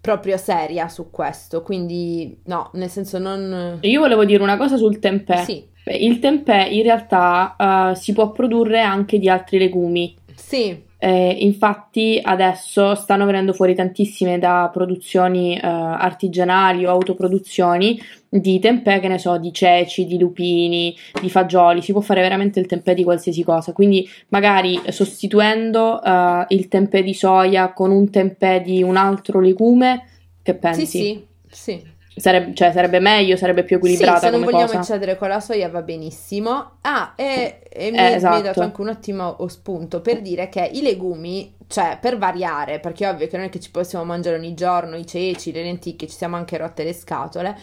[0.00, 1.62] proprio seria su questo.
[1.62, 3.78] Quindi, no, nel senso, non.
[3.82, 5.38] Io volevo dire una cosa sul tempeh.
[5.44, 10.16] Sì, Il tempeh in realtà eh, si può produrre anche di altri legumi.
[10.34, 18.58] sì, Eh, infatti adesso stanno venendo fuori tantissime da produzioni eh, artigianali o autoproduzioni di
[18.58, 22.66] tempeh, che ne so, di ceci, di lupini, di fagioli, si può fare veramente il
[22.66, 28.62] tempeh di qualsiasi cosa, quindi magari sostituendo eh, il tempeh di soia con un tempeh
[28.62, 30.08] di un altro legume,
[30.42, 30.86] che pensi?
[30.86, 31.94] sì, sì, sì.
[32.18, 34.78] Sareb- cioè, sarebbe meglio, sarebbe più equilibrata Sì, se non vogliamo cosa.
[34.78, 36.78] eccedere con la soia va benissimo.
[36.82, 38.40] Ah, e, e mi, Eh, mi hai esatto.
[38.40, 43.10] dato anche un ottimo spunto per dire che i legumi, cioè per variare, perché è
[43.10, 46.16] ovvio che non è che ci possiamo mangiare ogni giorno i ceci, le lenticchie, ci
[46.16, 47.56] siamo anche rotte le scatole.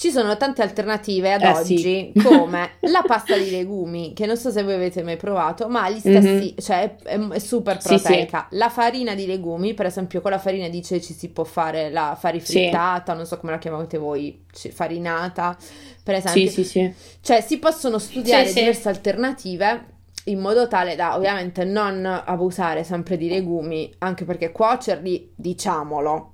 [0.00, 2.12] Ci sono tante alternative ad Eh, oggi, sì.
[2.22, 5.98] come la pasta di legumi, che non so se voi avete mai provato, ma gli
[5.98, 7.80] stessi, cioè è, è super Mhm.
[7.82, 8.02] Sì, sì.
[8.04, 8.46] proteica.
[8.52, 12.16] La farina di legumi, per esempio, con la farina di ceci si può fare la
[12.18, 14.42] farifrittata, non so come la chiamate voi,
[14.72, 15.54] farinata,
[16.02, 16.48] per esempio.
[16.48, 16.94] Sì, sì, sì.
[17.20, 19.84] Cioè, si possono studiare diverse alternative
[20.24, 26.32] in modo tale da ovviamente non abusare sempre di legumi, anche perché cuocerli, diciamolo,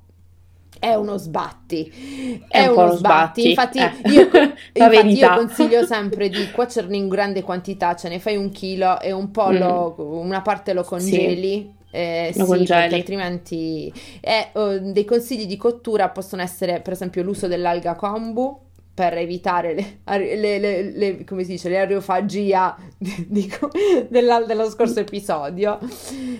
[0.78, 2.44] è uno sbatti.
[2.48, 3.92] È un po' uno sbatti, Infatti, eh.
[4.10, 4.28] io,
[4.72, 9.12] infatti io consiglio sempre di cuocerli in grande quantità, ce ne fai un chilo e
[9.12, 9.56] un po' Mm.
[9.58, 11.74] lo- una parte lo congeli.
[11.90, 12.66] eh, Lo sì, congeli.
[12.80, 18.60] perché altrimenti eh, oh, dei consigli di cottura possono essere per esempio l'uso dell'alga kombu
[18.96, 23.70] per evitare le, le- le- le- come si dice, l'aerofagia dico,
[24.08, 25.78] della- dello scorso episodio.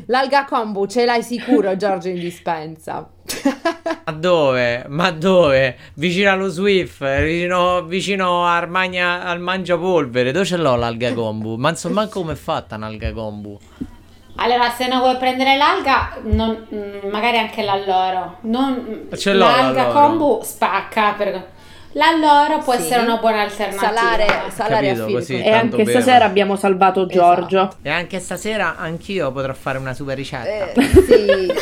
[0.06, 3.06] L'alga kombu ce l'hai sicuro, Giorgio, in dispensa.
[4.06, 4.86] Ma dove?
[4.88, 5.76] Ma dove?
[5.96, 10.32] Vicino allo Swift, vicino, vicino a Armagna, al Mangiapolvere.
[10.32, 11.56] Dove ce l'ho l'alga kombu?
[11.56, 13.58] Ma insomma, come è fatta un'alga kombu?
[14.36, 18.38] Allora, se non vuoi prendere l'alga, non- mm, magari anche l'alloro.
[18.42, 20.00] Non, Ce l'ho l'alga l'alloro.
[20.08, 21.12] kombu spacca.
[21.18, 21.54] Per...
[21.96, 22.80] L'alloro può Sì.
[22.82, 23.94] essere una buona alternativa.
[23.94, 25.40] Salare, salare Capito, così.
[25.42, 27.60] E anche per- stasera abbiamo salvato Giorgio.
[27.62, 27.76] Esatto.
[27.82, 30.72] E anche stasera anch'io potrò fare una super ricetta.
[30.80, 31.52] Eh, sì.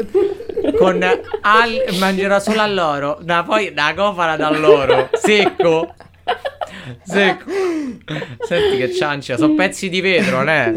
[0.76, 3.18] Con al- mangerò solo all'oro.
[3.22, 5.08] Da poi la cofana dall'oro.
[5.12, 5.94] Secco.
[7.02, 7.50] Secco.
[8.46, 10.72] Senti che ciancia, sono pezzi di vetro, né?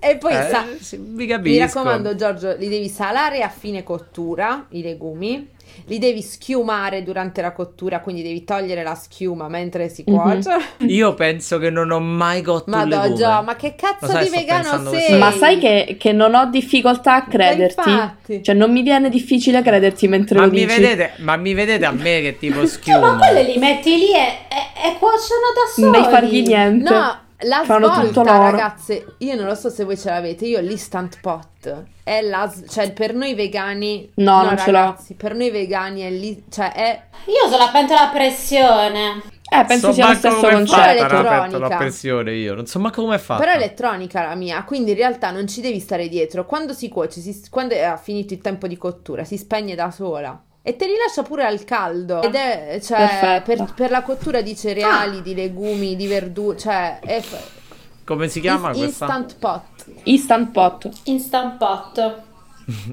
[0.00, 1.38] Eh, e poi Eh, sa- capisco.
[1.40, 5.50] Mi raccomando, Giorgio, li devi salare a fine cottura, i legumi.
[5.88, 10.14] Li devi schiumare durante la cottura, quindi devi togliere la schiuma mentre si Mhm.
[10.14, 10.50] cuoce.
[10.86, 13.14] Io penso che non ho mai cotto Ma no, legume.
[13.16, 15.18] Gio, ma che cazzo sai, di vegano sei?
[15.18, 17.88] Ma sai che, che non ho difficoltà a crederti?
[17.90, 18.42] infatti.
[18.42, 20.80] Cioè, non mi viene difficile crederti mentre Ma lo mi, dici.
[20.80, 23.16] vedete, ma mi vedete a me che tipo Ma schiuma?
[23.16, 25.90] quelle li metti lì e, e, e cuociono da soli.
[25.90, 26.90] Non devi fargli niente.
[26.90, 28.50] No, la Fanno tutto svolta, loro.
[28.50, 31.84] ragazze, io non lo so se voi ce l'avete, io ho l'instant pot.
[32.02, 34.78] È la, cioè per noi vegani No, non ce l'ho.
[34.78, 39.22] ragazzi, per noi vegani è lì, cioè è Io uso la pentola a pressione.
[39.50, 40.66] Eh, penso So sia lo stesso concetto.
[40.66, 41.40] fatta Elettronica.
[41.40, 42.54] pentola a pressione io.
[42.54, 43.40] Non so manco come è fatta.
[43.40, 46.44] Però è elettronica la mia, quindi in realtà non ci devi stare dietro.
[46.44, 49.90] Quando si cuoce, si- quando è- ha finito il tempo di cottura, si spegne da
[49.90, 50.38] sola.
[50.68, 52.20] E te li lascia pure al caldo.
[52.20, 53.64] Ed è, cioè, Perfetto.
[53.64, 57.56] per, per la cottura di cereali, di legumi, di verdure, cioè, è f-
[58.04, 59.04] Come si chiama is- questa?
[59.06, 59.62] instant pot.
[60.02, 60.88] Instant pot.
[61.04, 62.22] Instant pot.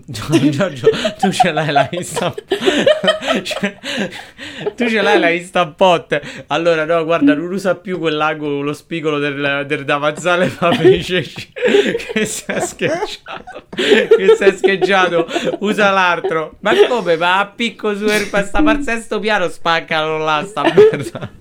[0.07, 2.41] Giorgio, tu ce l'hai la Instant
[3.43, 3.77] Cioè,
[4.75, 9.19] Tu ce l'hai la Instant Pot Allora no guarda non usa più quell'ago Lo spigolo
[9.19, 15.27] del, del davanzale Fabrice Che si è scheggiato Che si è scheggiato
[15.59, 16.55] Usa l'altro.
[16.61, 17.17] Ma come?
[17.17, 18.05] Ma a picco su
[18.43, 21.31] sta parsesto piano Spaccalo là sta merda.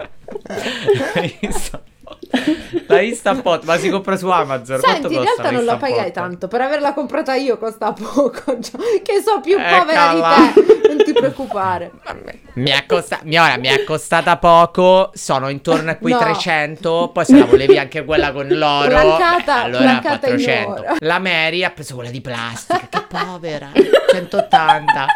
[0.46, 1.93] La Instant Pot
[2.88, 6.48] La Instant Pot Ma si compra su Amazon Senti, in realtà non la pagai tanto.
[6.48, 8.58] Per averla comprata io costa poco.
[8.60, 9.78] cioè, che so più Eccola.
[9.78, 10.88] povera di te.
[10.88, 11.90] Non ti preoccupare.
[12.54, 16.20] Mi è, costa- mi- ora, mi è costata poco, sono intorno a quei No.
[16.20, 20.70] 300, poi se la volevi anche quella con l'oro, Plancata- beh, allora plancata in 400.
[20.70, 20.96] oro.
[21.00, 23.70] La Mary ha preso quella di plastica, che povera,
[24.12, 25.06] 180.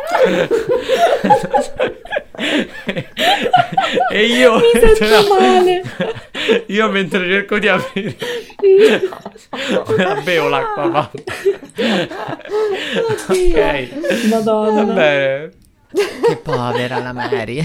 [4.12, 4.54] e io...
[4.56, 5.82] Mi sento male.
[6.66, 8.16] Io mentre cerco di aprire...
[9.96, 11.10] La bevo l'acqua, va.
[13.08, 13.88] ok.
[14.30, 14.84] Madonna.
[14.84, 15.52] bene.
[16.26, 17.60] Che povera la Mary.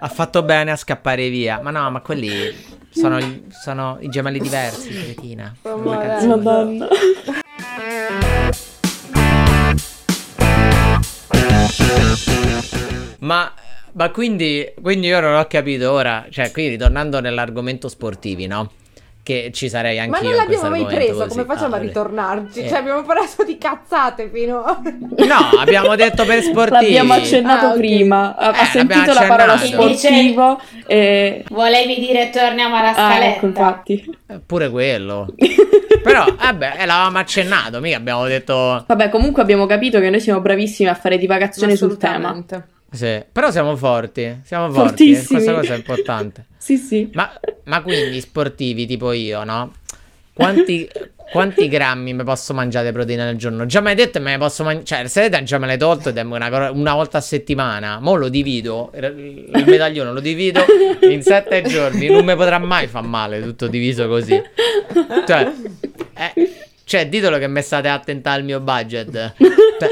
[0.00, 1.60] ha fatto bene a scappare via.
[1.60, 2.54] Ma no, ma quelli
[2.90, 3.18] sono,
[3.50, 5.54] sono i gemelli diversi, cretina.
[5.62, 6.26] Oh, vabbè.
[6.26, 6.88] Madonna.
[13.20, 13.52] Ma,
[13.92, 16.26] ma quindi, quindi io non ho capito ora.
[16.30, 18.70] Cioè, qui ritornando nell'argomento sportivi, no?
[19.22, 21.28] Che ci sarei Ma anch'io non in l'abbiamo mai preso, così.
[21.28, 22.60] come facciamo Ah, a ritornarci?
[22.60, 22.68] Eh.
[22.68, 24.80] Cioè, abbiamo parlato di cazzate fino a...
[24.82, 26.94] No, abbiamo detto per sportivi.
[26.94, 27.76] L'abbiamo accennato Ah, ok.
[27.76, 28.34] prima.
[28.34, 31.44] Ha, ha Eh, sentito la parola sportivo e...
[31.50, 33.34] Volevi dire torniamo alla Ah, scaletta.
[33.36, 34.16] ecco, infatti.
[34.26, 35.26] Eh, Pure quello.
[36.02, 38.84] Però, vabbè, eh, l'avevamo accennato, mica abbiamo detto...
[38.86, 42.42] Vabbè, comunque abbiamo capito che noi siamo bravissimi a fare divagazioni sul tema.
[42.90, 45.26] Sì, però siamo forti, siamo forti, Fortissimi.
[45.26, 46.44] questa cosa è importante.
[46.60, 47.08] Sì, sì.
[47.14, 47.32] Ma,
[47.64, 49.72] ma quindi sportivi tipo io, no?
[50.40, 50.88] quanti,
[51.30, 53.66] quanti grammi mi posso mangiare di proteine al giorno?
[53.66, 54.84] Già mi hai detto me ne posso mangiare.
[54.84, 57.98] Cioè, il seta già me l'hai tolto ed è una, una, volta a settimana.
[58.00, 58.90] Mo lo divido.
[58.94, 60.64] Il medaglione lo divido
[61.02, 62.08] in sette giorni.
[62.08, 64.40] Non mi potrà mai far male tutto diviso così.
[65.26, 65.52] Cioè,
[66.14, 66.52] eh,
[66.84, 69.34] cioè ditelo che mi state attenta al mio budget.
[69.36, 69.90] Cioè,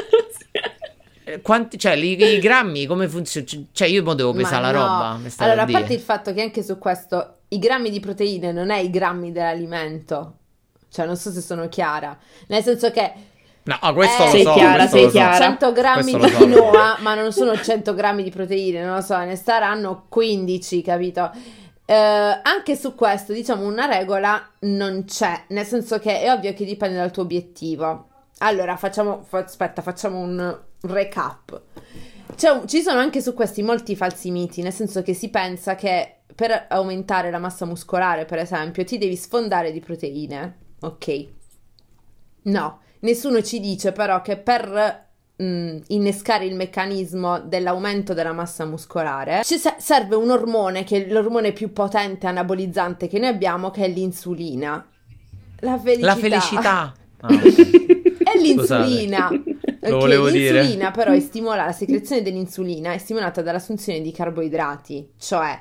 [1.42, 3.46] quanti, cioè, i, i, grammi come funziona?
[3.72, 4.78] Cioè, io mo devo pesare la no.
[4.78, 5.20] roba.
[5.38, 8.70] Allora, a, a parte il fatto che anche su questo i grammi di proteine non
[8.70, 10.34] è i grammi dell'alimento.
[10.90, 12.16] Cioè, non so se sono chiara.
[12.48, 13.12] Nel senso che.
[13.64, 14.52] No, questo eh, lo sei so.
[14.54, 15.12] Chiara, sei lo so.
[15.14, 15.36] chiara.
[15.36, 16.36] 100 grammi Questo di lo so.
[16.44, 21.30] quinoa, ma non sono 100 grammi di proteine, non lo so, ne saranno 15, capito?
[21.84, 26.64] Eh, anche su questo, diciamo, una regola non c'è, nel senso che è ovvio che
[26.64, 28.08] dipende dal tuo obiettivo.
[28.38, 31.60] Allora, facciamo, fa- aspetta, facciamo un recap.
[32.36, 36.18] Un- ci sono anche su questi molti falsi miti, nel senso che si pensa che
[36.34, 40.56] per aumentare la massa muscolare, per esempio, ti devi sfondare di proteine.
[40.80, 41.26] Ok.
[42.42, 45.06] No, nessuno ci dice però che per
[45.42, 51.10] mm, innescare il meccanismo dell'aumento della massa muscolare ci se- serve un ormone che è
[51.10, 54.86] l'ormone più potente anabolizzante che noi abbiamo, che è l'insulina.
[55.60, 56.06] La felicità.
[56.06, 56.92] La felicità.
[57.20, 57.97] Ah, ok.
[58.32, 59.28] È l'insulina.
[59.82, 60.60] Lo volevo dire.
[60.60, 65.58] l'insulina però è stimolata, la secrezione dell'insulina è stimolata dall'assunzione di carboidrati, cioè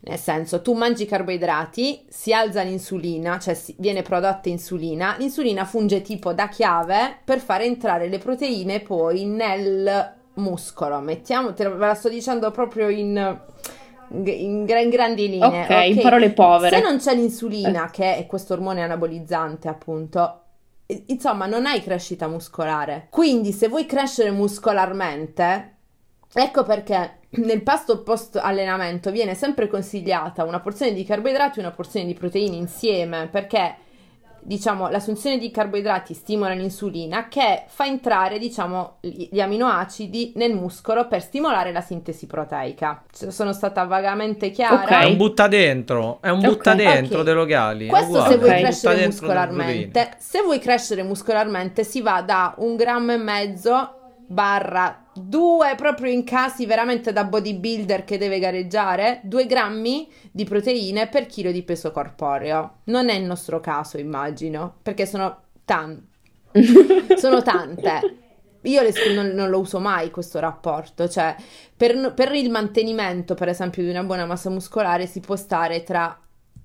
[0.00, 6.02] nel senso tu mangi carboidrati, si alza l'insulina, cioè si- viene prodotta insulina, l'insulina funge
[6.02, 11.00] tipo da chiave per far entrare le proteine poi nel muscolo.
[11.00, 13.40] Mettiamo, te ve la sto dicendo proprio in
[14.10, 15.64] in, gra- in grandi linee.
[15.64, 16.76] Ok, in parole povere.
[16.76, 20.42] Se non c'è l'insulina, che è questo ormone anabolizzante, appunto,
[21.06, 23.08] insomma, non hai crescita muscolare.
[23.10, 25.76] Quindi, se vuoi crescere muscolarmente,
[26.32, 31.72] ecco perché nel pasto post allenamento viene sempre consigliata una porzione di carboidrati e una
[31.72, 33.76] porzione di proteine insieme, perché
[34.46, 41.20] diciamo l'assunzione di carboidrati stimola l'insulina che fa entrare diciamo gli aminoacidi nel muscolo per
[41.20, 43.02] stimolare la sintesi proteica.
[43.10, 44.82] Sono stata vagamente chiara?
[44.82, 44.90] Ok.
[44.90, 46.18] È un butta dentro.
[46.20, 46.46] È un Ok.
[46.46, 47.24] butta dentro Ok.
[47.24, 47.86] dei locali.
[47.88, 48.54] Questo uguale, se vuoi Ok.
[48.56, 50.10] butta crescere muscolarmente.
[50.18, 53.90] Se vuoi crescere muscolarmente si va da un grammo e mezzo
[54.26, 61.08] barra due proprio in casi veramente da bodybuilder che deve gareggiare, due grammi di proteine
[61.08, 62.78] per chilo di peso corporeo.
[62.84, 66.06] Non è il nostro caso, immagino, perché sono tan-
[67.16, 68.24] sono tante.
[68.62, 71.36] Io le non, non lo uso mai questo rapporto, cioè
[71.76, 76.18] per, per il mantenimento, per esempio, di una buona massa muscolare si può stare tra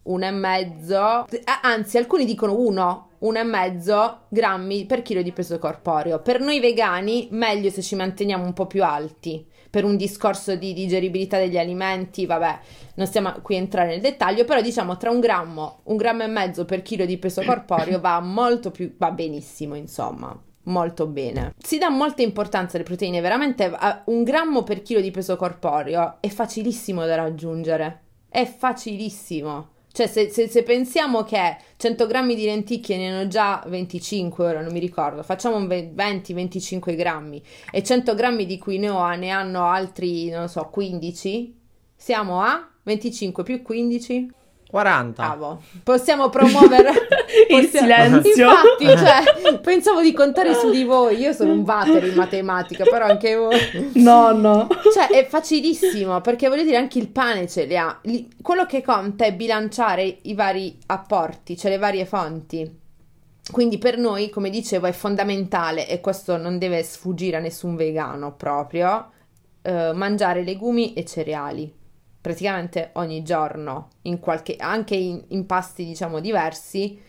[0.03, 1.27] uno e mezzo, a-
[1.61, 6.21] anzi alcuni dicono uno, uno e mezzo grammi per chilo di peso corporeo.
[6.21, 9.47] Per noi vegani meglio se ci manteniamo un po' più alti.
[9.69, 12.59] Per un discorso di digeribilità degli alimenti, vabbè,
[12.95, 16.27] non stiamo qui a entrare nel dettaglio, però diciamo tra un grammo, un grammo e
[16.27, 20.37] mezzo per chilo di peso corporeo va molto più, va benissimo, insomma.
[20.63, 21.53] Molto bene.
[21.57, 23.71] Si dà molta importanza alle proteine, veramente
[24.05, 28.01] un grammo per chilo di peso corporeo è facilissimo da raggiungere.
[28.29, 29.69] È facilissimo.
[29.93, 34.61] Cioè, se, se- se pensiamo che 100 grammi di lenticchie ne hanno già 25, ora
[34.61, 39.65] non mi ricordo, facciamo un ve- 20-25 grammi e 100 grammi di quinoa ne hanno
[39.65, 41.53] altri, non so, 15,
[41.95, 44.31] siamo a 25 più 15?
[44.71, 45.21] 40.
[45.21, 45.61] Bravo.
[45.83, 46.91] Possiamo promuovere
[47.49, 47.69] Il possiamo-
[48.21, 48.49] silenzio.
[48.49, 48.85] Infatti,
[49.45, 51.17] cioè, pensavo di contare su di voi.
[51.19, 53.91] Io sono un vater in matematica, però anche voi.
[53.95, 54.67] No, no.
[54.93, 57.99] Cioè, è facilissimo perché voglio dire, anche il pane ce le ha.
[58.03, 62.79] Li- Quello che conta è bilanciare i vari apporti, cioè le varie fonti.
[63.51, 68.33] Quindi per noi, come dicevo, è fondamentale, e questo non deve sfuggire a nessun vegano
[68.35, 69.09] proprio,
[69.61, 71.79] eh, mangiare legumi e cereali.
[72.21, 77.01] Praticamente ogni giorno, in qualche, anche in, in pasti diciamo diversi,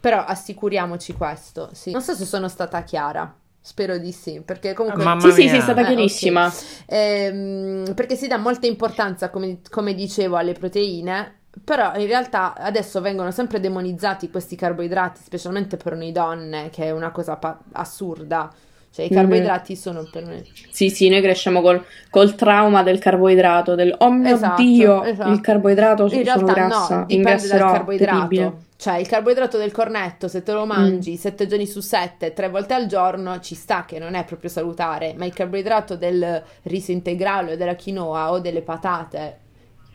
[0.00, 1.70] però assicuriamoci questo.
[1.72, 1.92] Sì.
[1.92, 5.04] Non so se sono stata chiara, spero di sì, perché comunque...
[5.04, 5.50] Mamma Sì, sì, mia.
[5.50, 6.52] sei stata Eh, chiarissima.
[6.86, 13.00] Ehm, perché si dà molta importanza, come, come dicevo, alle proteine, però in realtà adesso
[13.00, 18.52] vengono sempre demonizzati questi carboidrati, specialmente per noi donne, che è una cosa pa- assurda.
[18.96, 20.42] Cioè, i carboidrati sono per noi.
[20.70, 25.30] Sì, sì, noi cresciamo col, col trauma del carboidrato, del oh mio Esatto, Dio, esatto.
[25.30, 28.16] il carboidrato In sono realtà grassa, no, dipende dal carboidrato.
[28.16, 28.52] terribile.
[28.78, 31.16] Cioè, il carboidrato del cornetto, se te lo mangi Mm.
[31.16, 35.14] sette giorni su sette, tre volte al giorno, ci sta che non è proprio salutare,
[35.14, 39.38] ma il carboidrato del riso integrale o della quinoa o delle patate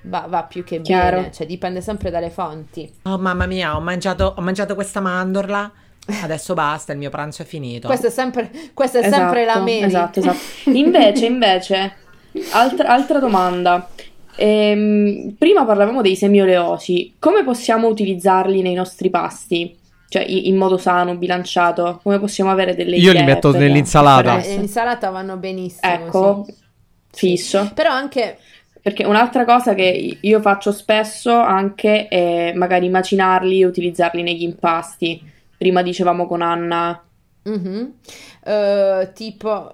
[0.04, 1.18] va, va più che Chiaro.
[1.18, 2.91] bene, cioè dipende sempre dalle fonti.
[3.04, 5.72] Oh mamma mia, ho mangiato, ho mangiato questa mandorla.
[6.24, 7.88] Adesso basta, il mio pranzo è finito.
[7.88, 9.84] Questa è sempre, questa è sempre la Esatto, Mary.
[9.84, 10.39] Esatto, esatto.
[10.72, 11.93] Invece, invece,
[12.52, 13.89] altra, altra domanda.
[14.36, 19.78] Ehm, prima parlavamo dei semi oleosi, come possiamo utilizzarli nei nostri pasti?
[20.08, 24.36] Cioè in, modo sano, bilanciato, come possiamo avere delle Io li metto nell'insalata.
[24.36, 24.58] Eh, esso?
[24.58, 25.93] l'insalata vanno benissimo.
[25.93, 26.45] Ecco,
[27.10, 27.28] sì.
[27.28, 27.72] fisso.
[27.74, 28.38] Però anche
[28.82, 35.22] Perché un'altra cosa che io faccio spesso anche è magari macinarli e utilizzarli negli impasti.
[35.62, 36.99] Prima dicevamo con Anna,
[37.43, 37.93] mhm,
[38.45, 39.74] eh, tipo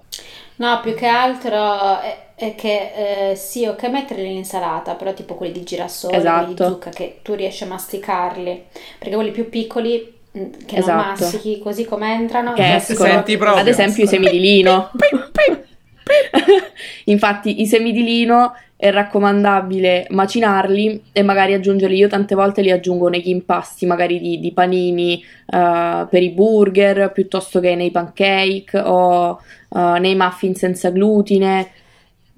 [0.56, 5.34] No, più che altro è, è che eh, sì, ok, metterli in insalata, però tipo
[5.34, 6.68] quelli di girasole, quelli di Esatto.
[6.68, 8.64] zucca, che tu riesci a masticarli,
[8.98, 11.22] perché quelli più piccoli mh, che non Esatto.
[11.22, 13.08] mastichi così come entrano, che non escono.
[13.08, 13.62] Senti proprio.
[13.62, 14.90] Ad esempio i semi di lino.
[17.04, 21.96] Infatti i semi di lino è raccomandabile macinarli e magari aggiungerli.
[21.96, 27.10] Io tante volte li aggiungo negli impasti, magari di, di panini eh, per i burger,
[27.12, 29.40] piuttosto che nei pancake o
[29.74, 31.70] eh, nei muffin senza glutine.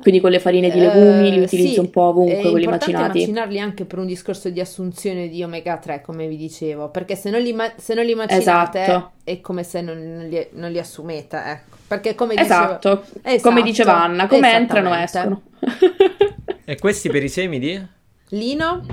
[0.00, 2.66] Quindi con le farine di legumi li Eh, utilizzo sì, un po' ovunque, è quelli
[2.66, 3.04] importante macinati.
[3.04, 7.30] macinarli anche per un discorso di assunzione di omega 3, come vi dicevo, perché se
[7.30, 9.12] non li, ma- se non li macinate Esatto.
[9.24, 11.76] è come se non li, non li assumete, ecco.
[11.90, 12.54] Perché come dicevo...
[12.54, 15.42] Esatto, Esatto, come diceva Anna, come entrano esattamente.
[15.58, 16.58] escono.
[16.64, 17.84] E questi per i semi di?
[18.28, 18.86] Lino?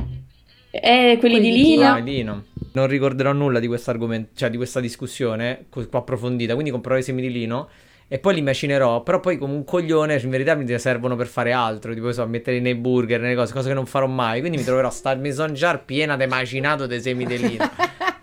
[0.71, 1.93] e quelli, Quelli di di lino.
[1.93, 2.43] Ah, lino.
[2.71, 6.53] Non ricorderò nulla di questo argomento, cioè di questa discussione qua approfondita.
[6.53, 7.69] Quindi comprerò i semi di lino
[8.07, 9.03] e poi li macinerò.
[9.03, 11.93] Però poi come un coglione, in verità mi servono per fare altro.
[11.93, 14.39] Tipo, so, metterli nei burger, nelle cose, cose che non farò mai.
[14.39, 17.69] Quindi mi troverò sta maison jar piena di macinato dei semi di lino.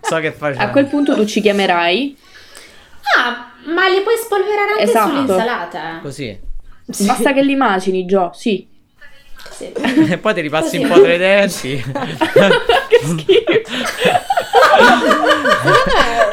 [0.01, 0.59] So che faccio.
[0.59, 2.17] A quel punto tu ci chiamerai
[3.17, 5.09] Ah, ma li puoi spolverare anche Esatto.
[5.09, 5.99] sull'insalata.
[6.01, 6.39] Così.
[6.85, 8.67] Basta che li macini, Gio, sì.
[9.51, 9.71] Sì.
[9.71, 10.83] E poi ti ripassi Così.
[10.83, 11.83] un po' tra i denti.
[12.87, 13.43] che schifo.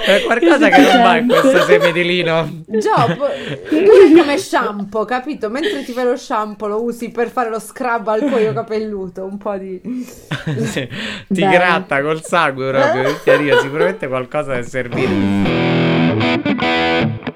[0.05, 2.63] È qualcosa che non va in questo seme di lino.
[2.67, 5.49] Gio, pure come shampoo, capito?
[5.49, 9.39] Mentre ti fai lo shampoo lo usi per fare lo scrub al cuoio capelluto, un
[9.39, 9.81] po' di...
[10.65, 10.89] Sì,
[11.29, 11.49] ti Beh.
[11.49, 13.09] gratta col sangue proprio.
[13.09, 16.02] in teoria, sicuramente qualcosa deve servire.
[16.23, 17.32] Thank you.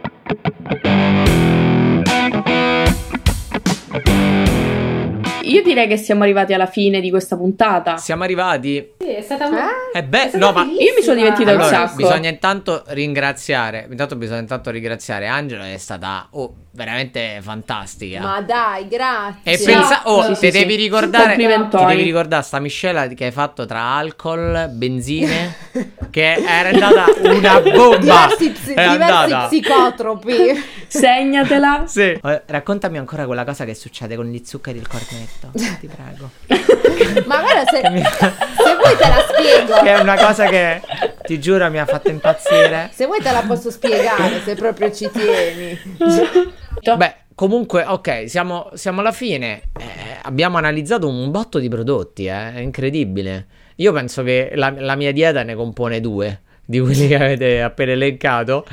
[5.56, 7.96] Io direi che siamo arrivati alla fine di questa puntata.
[7.96, 8.92] Siamo arrivati.
[8.98, 9.98] Sì, è stata Eh?
[9.98, 11.96] E beh, è stata no, ma io mi sono divertita un allora, sacco.
[11.96, 13.86] bisogna intanto ringraziare.
[13.90, 18.20] Intanto bisogna intanto ringraziare Angela, è stata oh, veramente fantastica.
[18.20, 19.40] Ma dai, grazie.
[19.42, 20.80] E pensa, oh, Sì, ti sì, devi sì.
[20.82, 25.54] ricordare, ti devi ricordare sta miscela che hai fatto tra alcol, benzine,
[26.10, 27.96] che era andata una bomba.
[27.96, 29.46] Diversi, è diversi andata.
[29.46, 30.36] psicotropi.
[30.88, 31.84] Segnatela.
[31.86, 32.18] Sì.
[32.22, 35.45] Eh, Raccontami ancora quella cosa che succede con gli zuccheri e il cornetto,
[35.80, 36.30] ti prego.
[37.26, 39.82] Ma guarda, se, mi- se vuoi te la spiego.
[39.82, 40.80] Che è una cosa che
[41.22, 42.90] ti giuro mi ha fatto impazzire.
[42.92, 45.78] Se vuoi te la posso spiegare, se proprio ci tieni.
[46.96, 49.62] Beh, comunque, ok, siamo, siamo alla fine.
[49.78, 49.84] Eh,
[50.22, 53.46] abbiamo analizzato un botto di prodotti, eh, è incredibile.
[53.76, 57.92] Io penso che la, la mia dieta ne compone due di quelli che avete appena
[57.92, 58.64] elencato.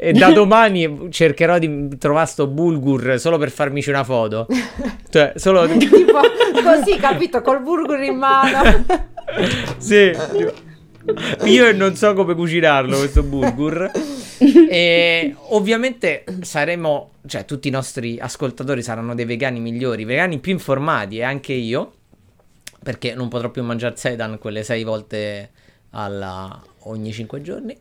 [0.00, 4.46] E da domani cercherò di trovare sto bulgur solo per farmici una foto.
[5.10, 5.66] Cioè, solo.
[5.76, 6.20] tipo
[6.62, 7.42] così, capito?
[7.42, 8.84] Col burger in mano.
[9.76, 10.10] Sì.
[11.44, 13.90] Io non so come cucinarlo questo bulgur.
[14.38, 21.18] E ovviamente saremo, cioè tutti i nostri ascoltatori saranno dei vegani migliori, vegani più informati
[21.18, 21.92] e anche io,
[22.82, 25.50] perché non potrò più mangiare seitan quelle sei volte
[25.90, 27.76] alla, ogni cinque giorni.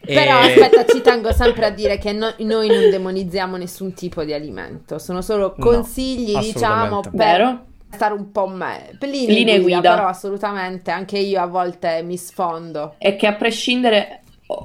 [0.00, 4.24] E- Però aspetta, ci tengo sempre a dire che no- noi non demonizziamo nessun tipo
[4.24, 7.10] di alimento, sono solo No, consigli, diciamo, assolutamente.
[7.10, 7.64] per Vero?
[7.90, 8.96] stare un po' me.
[8.98, 9.94] per linee, Linee guida, guida.
[9.94, 12.94] però assolutamente anche io a volte mi sfondo.
[12.98, 14.22] E che a prescindere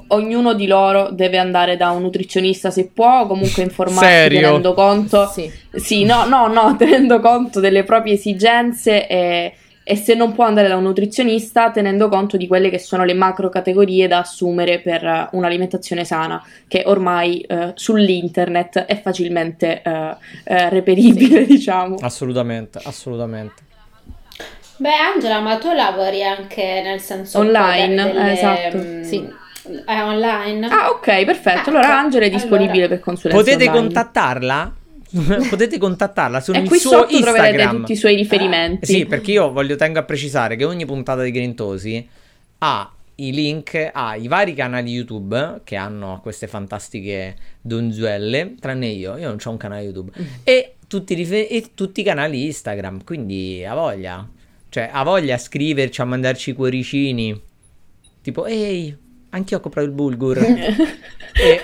[0.09, 4.39] ognuno di loro deve andare da un nutrizionista se può, o comunque informarsi Serio?
[4.41, 5.51] tenendo conto Sì.
[5.73, 9.53] Sì, no, no, no, tenendo conto delle proprie esigenze e,
[9.83, 13.13] e se non può andare da un nutrizionista, tenendo conto di quelle che sono le
[13.13, 20.15] macro categorie da assumere per eh, un'alimentazione sana, che ormai eh, sull'internet è facilmente eh,
[20.45, 21.95] eh, reperibile, diciamo.
[21.99, 23.61] Assolutamente, assolutamente.
[24.77, 28.77] Beh, Angela, ma tu lavori anche nel senso Online, eh, esatto.
[28.77, 29.41] mm, Sì.
[29.85, 30.67] È online?
[30.67, 31.59] Ah, ok, perfetto.
[31.59, 32.87] Ecco, Allora Angela è disponibile allora.
[32.95, 33.81] per consulenza Potete online.
[33.85, 34.73] contattarla?
[35.49, 37.77] Potete contattarla sul E qui suo sotto troverete Instagram.
[37.77, 38.85] tutti i suoi riferimenti.
[38.85, 42.07] Sì, perché io voglio tengo a precisare che ogni puntata di Grintosi
[42.59, 49.27] ha i link ai vari canali YouTube che hanno queste fantastiche donzuelle, tranne io, io
[49.27, 50.11] non ho un canale YouTube,
[50.43, 54.27] e tutti, i rife- e tutti i canali Instagram, quindi ha voglia.
[54.69, 57.39] Cioè, ha voglia a scriverci, a mandarci i cuoricini.
[58.23, 58.95] Tipo, ehi,
[59.29, 60.39] anch'io ho comprato il bulgur.
[61.35, 61.61] E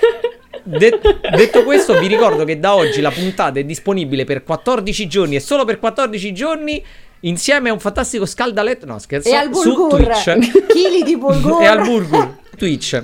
[0.63, 0.99] de-
[1.35, 5.39] detto questo, vi ricordo che da oggi la puntata è disponibile per 14 giorni e
[5.39, 6.83] solo per 14 giorni
[7.21, 8.85] insieme a un fantastico scaldaletto.
[8.85, 9.29] No, scherzo.
[9.29, 10.65] E al su Twitch.
[10.67, 11.61] chili di bulgur.
[11.61, 12.37] e al bulgur.
[12.57, 13.03] Twitch.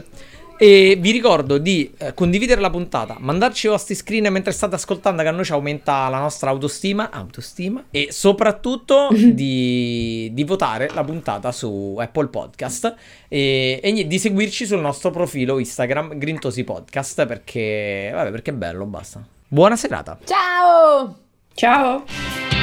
[0.57, 5.21] E vi ricordo di eh, condividere la puntata, mandarci i vostri screen mentre state ascoltando,
[5.21, 7.09] che a noi ci aumenta la nostra autostima.
[7.11, 7.83] Autostima.
[7.91, 12.95] E soprattutto di, di votare la puntata su Apple Podcast
[13.27, 18.85] e, e di seguirci sul nostro profilo Instagram Grintosi Podcast perché, vabbè, perché è bello,
[18.85, 19.25] basta.
[19.47, 20.17] Buona serata.
[20.23, 21.17] Ciao!
[21.53, 22.54] Ciao!